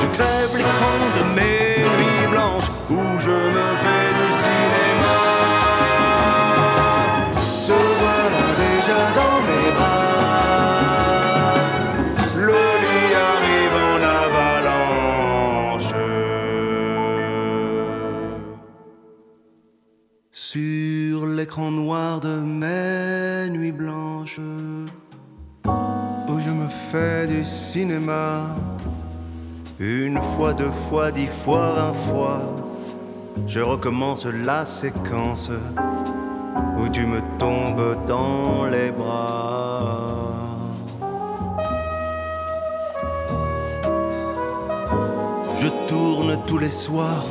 [0.01, 4.16] Je crève l'écran de mes nuits blanches où je me fais
[21.57, 24.39] l'écran noir de mes nuits blanches
[25.65, 28.45] où je me fais du cinéma.
[29.79, 32.41] Une fois, deux fois, dix fois, vingt fois,
[33.47, 35.49] je recommence la séquence
[36.79, 40.13] où tu me tombes dans les bras.
[45.59, 47.25] Je tourne tous les soirs,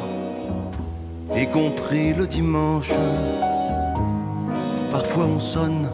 [1.37, 2.93] y compris le dimanche.
[4.99, 5.90] Parfois on sonne,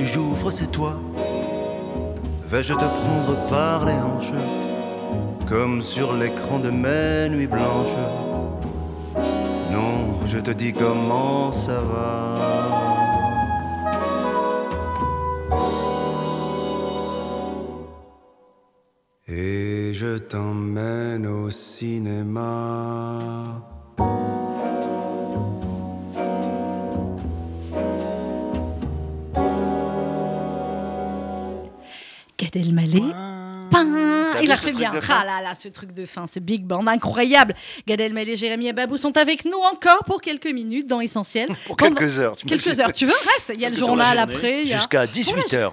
[0.00, 0.94] j'ouvre, c'est toi.
[2.48, 4.32] Vais-je te prendre par les hanches
[5.48, 7.94] comme sur l'écran de mes nuits blanches?
[9.70, 12.34] Non, je te dis comment ça va.
[19.28, 22.42] Et je t'emmène au cinéma.
[32.52, 33.02] Gad Elmaleh.
[34.42, 34.92] Il a fait bien.
[35.08, 37.54] Ah là là, ce truc de fin, ce big band incroyable.
[37.86, 41.48] Gad Elmaleh, Jérémy et Babou sont avec nous encore pour quelques minutes dans Essentiel.
[41.66, 42.36] Pour Pendant- quelques heures.
[42.36, 42.92] tu Quelques heures.
[42.92, 43.52] Tu veux Reste.
[43.54, 44.66] Il y a le journal après.
[44.66, 45.70] Jusqu'à 18h.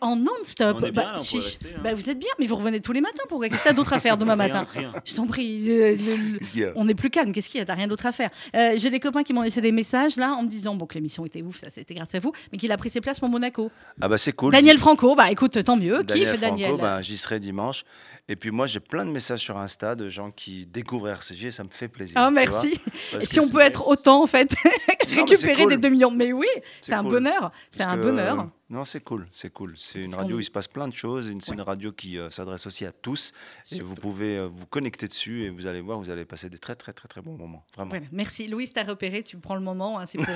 [0.00, 0.76] En, en non-stop.
[0.80, 1.80] On est bien, Bah, hein.
[1.82, 3.22] Bah, vous êtes bien, mais vous revenez tous les matins.
[3.28, 4.92] Pourquoi Qu'est-ce que t'as d'autre à faire demain Rien, matin rien.
[5.04, 5.64] Je t'en prie.
[5.70, 7.32] euh, le- le- on est plus calme.
[7.32, 7.66] Qu'est-ce qu'il y a?
[7.66, 8.30] T'as rien d'autre à faire.
[8.56, 10.94] Euh, J'ai des copains qui m'ont laissé des messages là en me disant bon que
[10.94, 13.28] l'émission était ouf, ça c'était grâce à vous, mais qu'il a pris ses places pour
[13.28, 13.70] Monaco.
[14.00, 14.52] Ah bah c'est cool.
[14.52, 16.02] Daniel Franco, bah écoute, tant mieux.
[16.04, 16.76] Daniel Kiffe Franco, Daniel.
[16.80, 17.84] ben, j'y serai dimanche.
[18.28, 21.50] Et puis moi, j'ai plein de messages sur Insta de gens qui découvrent RCG et
[21.50, 22.16] ça me fait plaisir.
[22.18, 22.80] Ah merci.
[23.20, 24.54] si on peut être autant en fait,
[25.08, 25.72] récupérer cool.
[25.72, 26.10] des 2 millions.
[26.10, 26.46] Mais oui,
[26.80, 27.12] c'est un cool.
[27.12, 27.50] bonheur.
[27.70, 28.48] C'est un que, bonheur.
[28.72, 29.74] Non, c'est cool, c'est cool.
[29.76, 31.30] C'est une radio où il se passe plein de choses.
[31.40, 33.34] C'est une radio qui euh, s'adresse aussi à tous.
[33.70, 36.56] Et vous pouvez euh, vous connecter dessus et vous allez voir, vous allez passer des
[36.56, 37.66] très très très très bons moments.
[37.76, 37.90] Vraiment.
[37.90, 38.48] Voilà, merci.
[38.48, 40.26] Louise, t'as repéré, tu prends le moment, hein, c'est pour.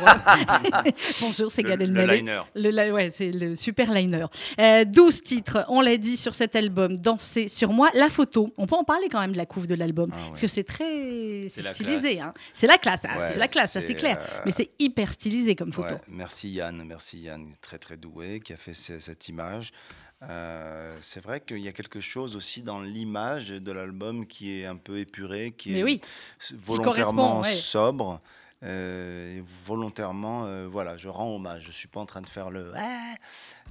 [1.23, 2.43] Bonjour, c'est Gad le liner.
[2.55, 4.27] Le, ouais, c'est le super liner.
[4.61, 7.91] Euh, 12 titres, on l'a dit sur cet album, Danser sur moi.
[7.95, 10.41] La photo, on peut en parler quand même de la couve de l'album, Ah parce
[10.41, 12.21] que c'est très c'est stylisé.
[12.21, 12.35] hein.
[12.53, 14.19] C'est la classe, Ouais, c'est la classe, ça c'est clair.
[14.19, 15.95] euh, Mais c'est hyper stylisé comme photo.
[15.95, 19.73] Ouais, merci Yann, merci Yann, très très doué, qui a fait ce- cette image.
[20.23, 24.65] Euh, c'est vrai qu'il y a quelque chose aussi dans l'image de l'album qui est
[24.67, 26.01] un peu épuré, qui Mais est oui,
[26.65, 27.53] volontairement ouais.
[27.53, 28.21] sobre.
[28.63, 31.65] euh, volontairement, euh, voilà, je rends hommage.
[31.67, 32.73] Je suis pas en train de faire le.
[32.75, 33.15] Ah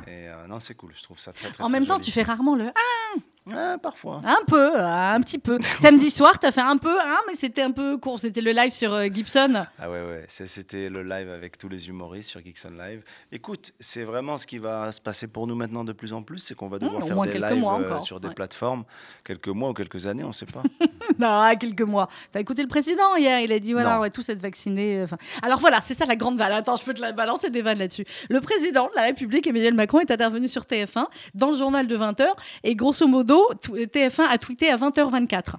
[0.05, 0.93] Et euh, non, c'est cool.
[0.95, 1.63] Je trouve ça très très.
[1.63, 4.21] En très même temps, tu fais rarement le ah, Ouais, parfois.
[4.25, 5.59] un peu, ah, un petit peu.
[5.79, 8.19] Samedi soir, tu as fait un peu, ah, mais c'était un peu court.
[8.19, 9.65] C'était le live sur euh, Gibson.
[9.79, 10.25] Ah ouais, ouais.
[10.27, 13.03] C'était le live avec tous les humoristes sur Geekson Live.
[13.31, 16.39] Écoute, c'est vraiment ce qui va se passer pour nous maintenant de plus en plus,
[16.39, 18.33] c'est qu'on va devoir Mmh, faire des lives euh, sur des ouais.
[18.33, 18.83] plateformes,
[19.23, 20.63] quelques mois ou quelques années, on ne sait pas.
[21.19, 22.07] non, quelques mois.
[22.31, 23.97] T'as écouté le président hier, il a dit voilà, Non.
[23.97, 25.03] on va tous être vaccinés.
[25.03, 26.51] Enfin, alors voilà, c'est ça la grande vanne.
[26.51, 28.05] Attends, je peux te la balancer des vannes là-dessus.
[28.29, 31.95] Le président de la République, Emmanuel Macron, est intervenu sur TF1 dans le journal de
[31.97, 32.25] 20h
[32.63, 35.55] et grosso modo, tout- TF1 a tweeté à 20h24.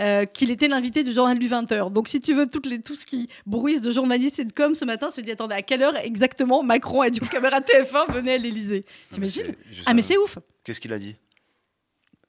[0.00, 1.92] euh, qu'il était l'invité du journal du 20h.
[1.92, 4.74] Donc, si tu veux, toutes les, tout ce qui bruise de journalistes et de com
[4.74, 8.10] ce matin se dit attendez, à quelle heure exactement Macron a dit aux caméras TF1
[8.12, 9.54] venez à l'Elysée T'imagines?
[9.86, 11.14] Ah, mais c'est ouf Qu'est-ce qu'il a dit?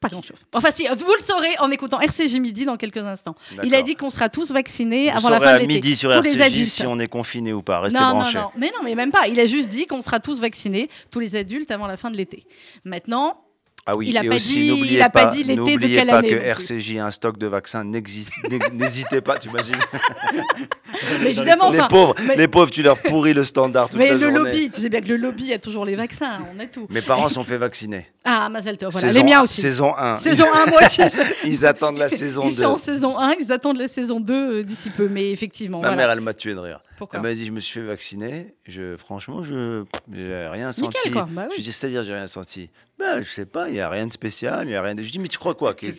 [0.00, 0.40] Pas grand-chose.
[0.52, 3.36] Enfin, si, vous le saurez en écoutant RCG Midi dans quelques instants.
[3.62, 5.68] Il a dit qu'on sera tous vaccinés Vous avant la fin de à l'été.
[5.74, 6.68] midi sur tous les RCJ adultes.
[6.70, 7.78] si on est confiné ou pas.
[7.80, 9.28] Restez non, non, non, mais non, mais même pas.
[9.28, 12.16] Il a juste dit qu'on sera tous vaccinés, tous les adultes, avant la fin de
[12.16, 12.42] l'été.
[12.84, 13.44] Maintenant,
[13.84, 16.06] Ah oui, Il a et pas dit- il a pas pas, dit l'été de quelle
[16.08, 16.34] pas année que.
[16.36, 17.82] RCJ a un stock de vaccins.
[18.72, 19.74] N'hésitez pas, tu imagines
[21.22, 24.08] mais évidemment, Les enfin, pauvres, mais- les pauvres, tu leur pourris le standard toute mais
[24.10, 24.38] la le journée.
[24.38, 26.86] lobby, tu sais bien que le lobby a toujours les vaccins, on a tout.
[26.90, 28.06] Mes parents sont fait vacciner.
[28.24, 29.60] Ah, Mazel Tov, voilà, Saison les miens un- aussi.
[29.60, 30.16] Saison 1.
[30.16, 31.02] Saison 1, moi aussi.
[31.44, 32.62] Ils attendent la saison Ils 2.
[32.62, 35.78] sont en saison 1, ils attendent la saison 2 euh, d'ici peu, mais effectivement.
[35.80, 35.96] Ma voilà.
[35.96, 36.80] mère, elle m'a tué de rire.
[36.98, 38.54] Pourquoi Elle m'a dit, je me suis fait vacciner.
[38.68, 41.10] Je, franchement, je j'ai rien Nickel, senti.
[41.10, 41.26] quoi.
[41.28, 41.48] Bah oui.
[41.52, 42.70] Je lui dis, c'est-à-dire, j'ai rien senti.
[42.98, 45.02] Ben, je sais pas, il y a rien de spécial, il y a rien de.
[45.02, 45.74] Je dis, mais tu crois quoi?
[45.74, 45.90] Tu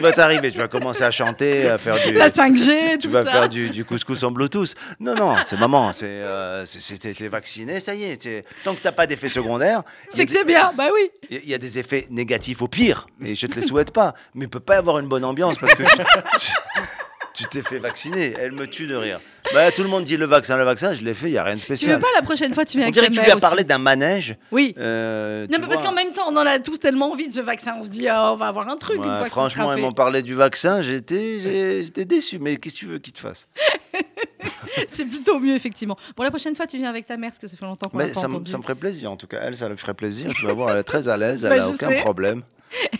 [0.00, 2.14] vas t'arriver, tu vas commencer à chanter, à faire du.
[2.14, 3.30] La 5G, tu tout vas ça.
[3.32, 4.74] faire du, du couscous en Bluetooth.
[5.00, 6.64] Non, non, c'est maman, c'est, euh,
[7.30, 8.44] vacciné, ça y est.
[8.62, 11.33] Tant que t'as pas d'effet secondaire, C'est que c'est bien, bah oui.
[11.42, 14.14] Il y a des effets négatifs au pire, et je te les souhaite pas.
[14.34, 15.82] Mais il peut pas y avoir une bonne ambiance parce que
[17.34, 18.34] tu- t'es fait vacciner.
[18.38, 19.20] Elle me tue de rire.
[19.52, 21.44] Bah, tout le monde dit le vaccin, le vaccin, je l'ai fait, il y a
[21.44, 22.00] rien de Tu veux spécial.
[22.00, 23.62] pas la prochaine fois, tu viens On avec dirait ta que tu lui as parlé
[23.64, 24.36] d'un manège.
[24.50, 24.74] Oui.
[24.78, 27.40] euh, Non, mais parce qu'en même temps, on en a tous tellement envie de ce
[27.40, 27.76] vaccin.
[27.78, 30.22] On se dit, ah, on va avoir un truc une fois franchement, ils m'ont parlé
[30.22, 32.38] du vaccin, j'étais, déçu.
[32.38, 33.46] Mais qu'est-ce que tu veux qu'ils te fassent?
[34.88, 35.96] C'est plutôt mieux, effectivement.
[36.16, 37.98] Bon, la prochaine fois, tu viens avec ta mère, parce que ça fait longtemps qu'on
[37.98, 38.50] l'a pas ça, entendu.
[38.50, 39.38] ça me ferait plaisir, en tout cas.
[39.42, 40.30] Elle, ça lui ferait plaisir.
[40.34, 42.00] Tu vas voir, elle est très à l'aise, elle Bah, a je aucun sais.
[42.00, 42.42] problème.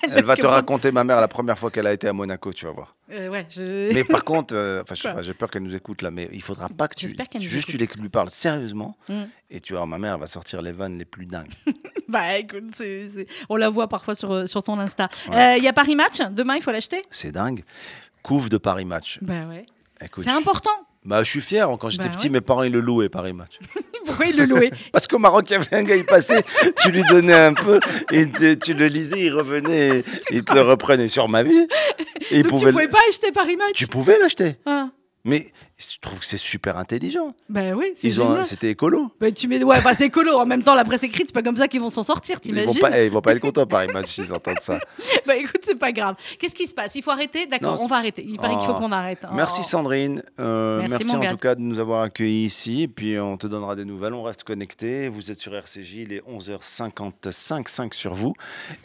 [0.03, 2.65] Elle va te raconter ma mère la première fois qu'elle a été à Monaco, tu
[2.67, 2.95] vas voir.
[3.11, 4.83] Euh, ouais, je- Mais par contre, euh,
[5.23, 7.49] j'ai peur qu'elle nous écoute là, mais il faudra pas que tu, J'espère qu'elle nous
[7.49, 7.97] juste tu écoute.
[7.97, 9.23] les- lui parles sérieusement, Mm.
[9.51, 11.53] et tu vois, ma mère va sortir les vannes les plus dingues.
[12.09, 12.65] Bah écoute,
[13.49, 15.09] on la voit parfois sur, euh, sur ton Insta.
[15.27, 15.59] Il Ouais.
[15.61, 17.03] y a Paris Match, demain, il faut l'acheter?
[17.11, 17.65] C'est dingue.
[18.23, 19.19] Couve de Paris Match.
[19.23, 19.65] Bah ouais.
[20.19, 20.71] C'est important.
[21.05, 21.69] Bah, je suis fier.
[21.79, 22.33] Quand j'étais Bah petit, ouais.
[22.35, 23.59] mes parents ils le louaient Paris Match.
[24.07, 26.43] Pourquoi il le louait Parce qu'au Maroc, il y avait un gars, il passait,
[26.77, 27.81] tu lui donnais un peu,
[28.13, 31.67] et te- tu le lisais, il revenait, il te le reprenait sur ma vie.
[32.31, 33.73] Et il Donc tu pouvait le- pouvais pas acheter Paris Match?
[33.75, 34.57] Tu pouvais l'acheter.
[34.67, 34.89] Ah.
[35.27, 35.47] Mais
[35.79, 37.35] je trouve que c'est super intelligent.
[37.49, 38.11] Bah oui, c'est
[38.45, 39.11] c'était écolo.
[39.19, 39.63] Bah, tu mets...
[39.63, 40.37] Ouais, bah, c'est écolo.
[40.39, 42.55] En même temps, la presse écrite, c'est pas comme ça qu'ils vont s'en sortir, Ils
[42.55, 44.79] vont t'imagines pas, eh, ils vont pas être contents Paris Match s'ils entendent ça.
[45.27, 46.17] Bah écoute, c'est pas grave.
[46.39, 46.95] Qu'est-ce qui se passe?
[46.95, 47.47] Il faut arrêter?
[47.47, 48.23] D'accord, on va arrêter.
[48.29, 48.79] Il paraît qu'il faut Oh.
[48.81, 49.25] qu'on arrête.
[49.33, 49.67] Merci Oh.
[49.69, 50.23] Sandrine.
[50.39, 51.31] Euh, Merci, merci en gars.
[51.31, 52.83] tout cas de nous avoir accueillis ici.
[52.83, 54.13] Et puis on te donnera des nouvelles.
[54.13, 55.09] On reste connectés.
[55.09, 55.95] Vous êtes sur RCJ.
[55.95, 58.35] Il est 11h55, 5 sur vous.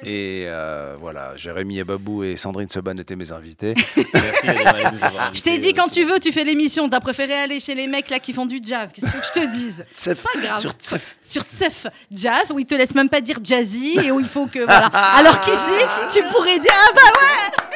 [0.04, 3.76] Et euh, voilà, Jérémy et Babou et Sandrine Seban étaient mes invités.
[4.14, 6.88] Merci de nous avoir Je t'ai dit, quand tu veux, tu fais l'émission.
[6.90, 8.90] T'as préféré aller chez les mecs là qui font du jazz.
[8.94, 10.60] Qu'est-ce que je te dise C'est pas grave.
[10.62, 11.18] Sur Tsef.
[11.22, 14.48] Sur Tsef Jazz, où ils te laissent même pas dire jazzy et où il faut
[14.48, 14.60] que.
[14.60, 14.88] Voilà.
[14.88, 15.72] Alors qu'ici,
[16.12, 17.76] tu pourrais dire Ah bah ouais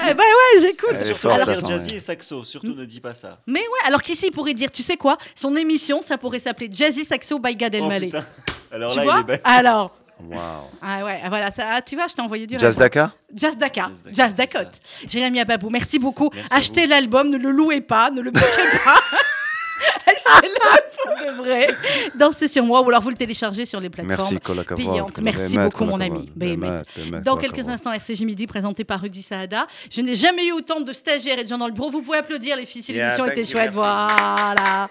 [0.10, 0.96] Eh bah ouais, j'écoute.
[1.04, 3.40] Surtout dire jazzy et saxo, surtout ne dis pas ça.
[3.48, 5.18] Mais ouais, alors qu'ici, il pourrait dire Tu sais quoi?
[5.34, 8.06] Son émission, ça pourrait s'appeler Jazzy Saxo by Gad Oh, Elmaleh.
[8.06, 8.26] putain.
[8.70, 9.40] Alors tu là, vois il est bête.
[9.44, 9.96] Alors.
[10.20, 10.40] Waouh.
[10.82, 12.76] Ah ouais, voilà, ça, ah, tu vois, je t'ai envoyé du Jazz.
[12.76, 14.64] Dakar Jazz Dakar, Jazz Dakar.
[15.06, 16.30] Jérémy Ababou, merci beaucoup.
[16.34, 18.46] Merci Achetez l'album, ne le louez pas, ne le piquez
[18.84, 18.98] pas.
[20.06, 20.54] Achetez-le
[20.96, 21.68] pour de vrai.
[22.16, 24.38] Dansez sur moi ou alors vous le téléchargez sur les plateformes.
[24.44, 25.18] Merci, payantes.
[25.22, 26.30] Merci beaucoup, mon ami.
[26.34, 26.56] Behemet.
[26.56, 29.66] Behemet, Behemet, Dans quelques instants, RCJ Midi, présenté par Rudy Saada.
[29.90, 31.90] Je n'ai jamais eu autant de stagiaires et de gens dans le bureau.
[31.90, 33.74] Vous pouvez applaudir, les filles, si l'émission était chouette.
[33.74, 33.78] merci.
[33.78, 34.88] Voilà.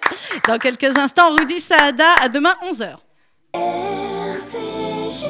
[0.48, 2.14] Dans quelques instants, Rudy Saada.
[2.22, 2.96] À demain, 11h.
[3.54, 5.24] RCJ